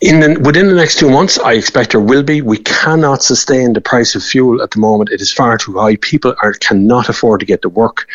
In 0.00 0.20
the, 0.20 0.40
within 0.40 0.68
the 0.68 0.74
next 0.74 0.98
two 0.98 1.10
months, 1.10 1.38
I 1.38 1.52
expect 1.54 1.92
there 1.92 2.00
will 2.00 2.22
be. 2.22 2.40
We 2.40 2.58
cannot 2.58 3.22
sustain 3.22 3.72
the 3.72 3.80
price 3.80 4.14
of 4.14 4.22
fuel 4.22 4.62
at 4.62 4.70
the 4.70 4.78
moment. 4.78 5.10
It 5.10 5.20
is 5.20 5.32
far 5.32 5.58
too 5.58 5.78
high. 5.78 5.96
People 5.96 6.34
are 6.42 6.52
cannot 6.54 7.08
afford 7.08 7.40
to 7.40 7.46
get 7.46 7.62
to 7.62 7.68
work. 7.68 8.06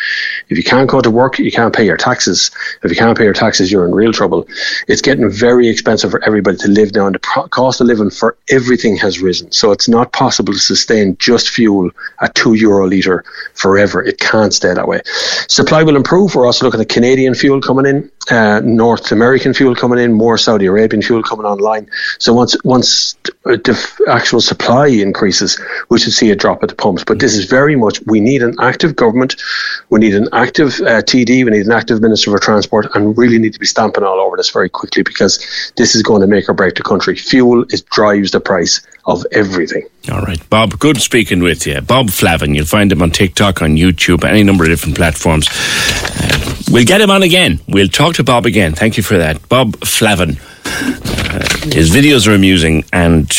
If 0.48 0.56
you 0.56 0.64
can't 0.64 0.88
go 0.88 1.00
to 1.00 1.10
work, 1.10 1.38
you 1.38 1.52
can't 1.52 1.74
pay 1.74 1.84
your 1.84 1.96
taxes. 1.96 2.50
If 2.82 2.90
you 2.90 2.96
can't 2.96 3.16
pay 3.16 3.24
your 3.24 3.34
taxes, 3.34 3.70
you're 3.70 3.86
in 3.86 3.94
real 3.94 4.12
trouble. 4.12 4.46
It's 4.88 5.02
getting 5.02 5.30
very 5.30 5.68
expensive 5.68 6.10
for 6.10 6.24
everybody 6.24 6.56
to 6.58 6.68
live 6.68 6.94
now, 6.94 7.06
and 7.06 7.14
the 7.14 7.20
pro- 7.20 7.48
cost 7.48 7.80
of 7.80 7.86
living 7.86 8.10
for 8.10 8.36
everything 8.48 8.96
has 8.96 9.20
risen. 9.20 9.52
So 9.52 9.72
it's 9.72 9.88
not 9.88 10.12
possible 10.12 10.52
to 10.52 10.58
sustain 10.58 11.16
just 11.18 11.50
fuel 11.50 11.90
at 12.20 12.34
two 12.34 12.54
euro 12.54 12.88
litre 12.88 13.24
forever. 13.54 14.02
It 14.02 14.18
can't 14.18 14.54
stay 14.54 14.72
that 14.72 14.88
way. 14.88 15.00
Supply 15.48 15.82
will 15.82 15.96
improve. 15.96 16.34
We're 16.34 16.46
also 16.46 16.64
looking 16.64 16.80
at 16.80 16.88
Canadian 16.88 17.34
fuel 17.34 17.60
coming 17.60 17.86
in, 17.86 18.10
uh, 18.30 18.60
North 18.64 19.12
American 19.12 19.52
fuel 19.52 19.74
coming 19.74 19.98
in, 19.98 20.12
more 20.12 20.38
Saudi 20.38 20.66
Arabian 20.66 21.02
fuel 21.02 21.22
coming 21.22 21.35
online. 21.44 21.88
So 22.18 22.32
once 22.32 22.56
once 22.64 23.14
the 23.44 24.04
actual 24.08 24.40
supply 24.40 24.88
increases, 24.88 25.60
we 25.88 25.98
should 25.98 26.12
see 26.12 26.30
a 26.30 26.36
drop 26.36 26.62
at 26.62 26.68
the 26.68 26.74
pumps. 26.74 27.04
But 27.04 27.18
this 27.18 27.36
is 27.36 27.44
very 27.44 27.76
much 27.76 28.00
we 28.06 28.20
need 28.20 28.42
an 28.42 28.54
active 28.60 28.96
government, 28.96 29.36
we 29.90 30.00
need 30.00 30.14
an 30.14 30.28
active 30.32 30.80
uh, 30.80 31.02
TD, 31.02 31.44
we 31.44 31.50
need 31.50 31.66
an 31.66 31.72
active 31.72 32.00
Minister 32.00 32.30
for 32.30 32.38
Transport, 32.38 32.86
and 32.94 33.16
really 33.16 33.38
need 33.38 33.52
to 33.52 33.60
be 33.60 33.66
stamping 33.66 34.04
all 34.04 34.20
over 34.20 34.36
this 34.36 34.50
very 34.50 34.68
quickly 34.68 35.02
because 35.02 35.72
this 35.76 35.94
is 35.94 36.02
going 36.02 36.20
to 36.20 36.26
make 36.26 36.48
or 36.48 36.54
break 36.54 36.74
the 36.74 36.82
country. 36.82 37.16
Fuel 37.16 37.64
is 37.70 37.82
drives 37.82 38.30
the 38.30 38.40
price 38.40 38.80
of 39.06 39.24
everything. 39.32 39.86
All 40.10 40.22
right, 40.22 40.48
Bob. 40.50 40.78
Good 40.78 41.00
speaking 41.00 41.42
with 41.42 41.66
you, 41.66 41.80
Bob 41.80 42.10
Flavin. 42.10 42.54
You'll 42.54 42.66
find 42.66 42.90
him 42.90 43.02
on 43.02 43.10
TikTok, 43.10 43.62
on 43.62 43.76
YouTube, 43.76 44.24
any 44.24 44.42
number 44.42 44.64
of 44.64 44.70
different 44.70 44.96
platforms. 44.96 45.48
Uh, 45.48 46.54
we'll 46.70 46.84
get 46.84 47.00
him 47.00 47.10
on 47.10 47.22
again. 47.22 47.60
We'll 47.68 47.88
talk 47.88 48.14
to 48.16 48.24
Bob 48.24 48.46
again. 48.46 48.74
Thank 48.74 48.96
you 48.96 49.02
for 49.02 49.18
that, 49.18 49.48
Bob 49.48 49.76
Flavin. 49.84 50.38
Uh, 50.66 51.40
his 51.72 51.90
videos 51.90 52.26
are 52.26 52.34
amusing 52.34 52.84
and 52.92 53.30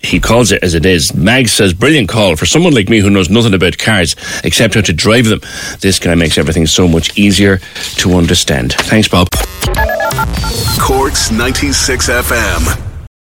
he 0.00 0.20
calls 0.20 0.52
it 0.52 0.62
as 0.62 0.74
it 0.74 0.86
is. 0.86 1.14
Mag 1.14 1.48
says, 1.48 1.72
brilliant 1.74 2.08
call. 2.08 2.36
For 2.36 2.46
someone 2.46 2.72
like 2.72 2.88
me 2.88 3.00
who 3.00 3.10
knows 3.10 3.30
nothing 3.30 3.54
about 3.54 3.78
cars 3.78 4.14
except 4.44 4.74
how 4.74 4.80
to 4.82 4.92
drive 4.92 5.26
them, 5.26 5.40
this 5.80 5.98
guy 5.98 6.14
makes 6.14 6.38
everything 6.38 6.66
so 6.66 6.88
much 6.88 7.16
easier 7.18 7.58
to 7.96 8.14
understand. 8.14 8.72
Thanks, 8.72 9.08
Bob. 9.08 9.28
Corks 10.78 11.30
96 11.30 12.08
FM. 12.08 12.87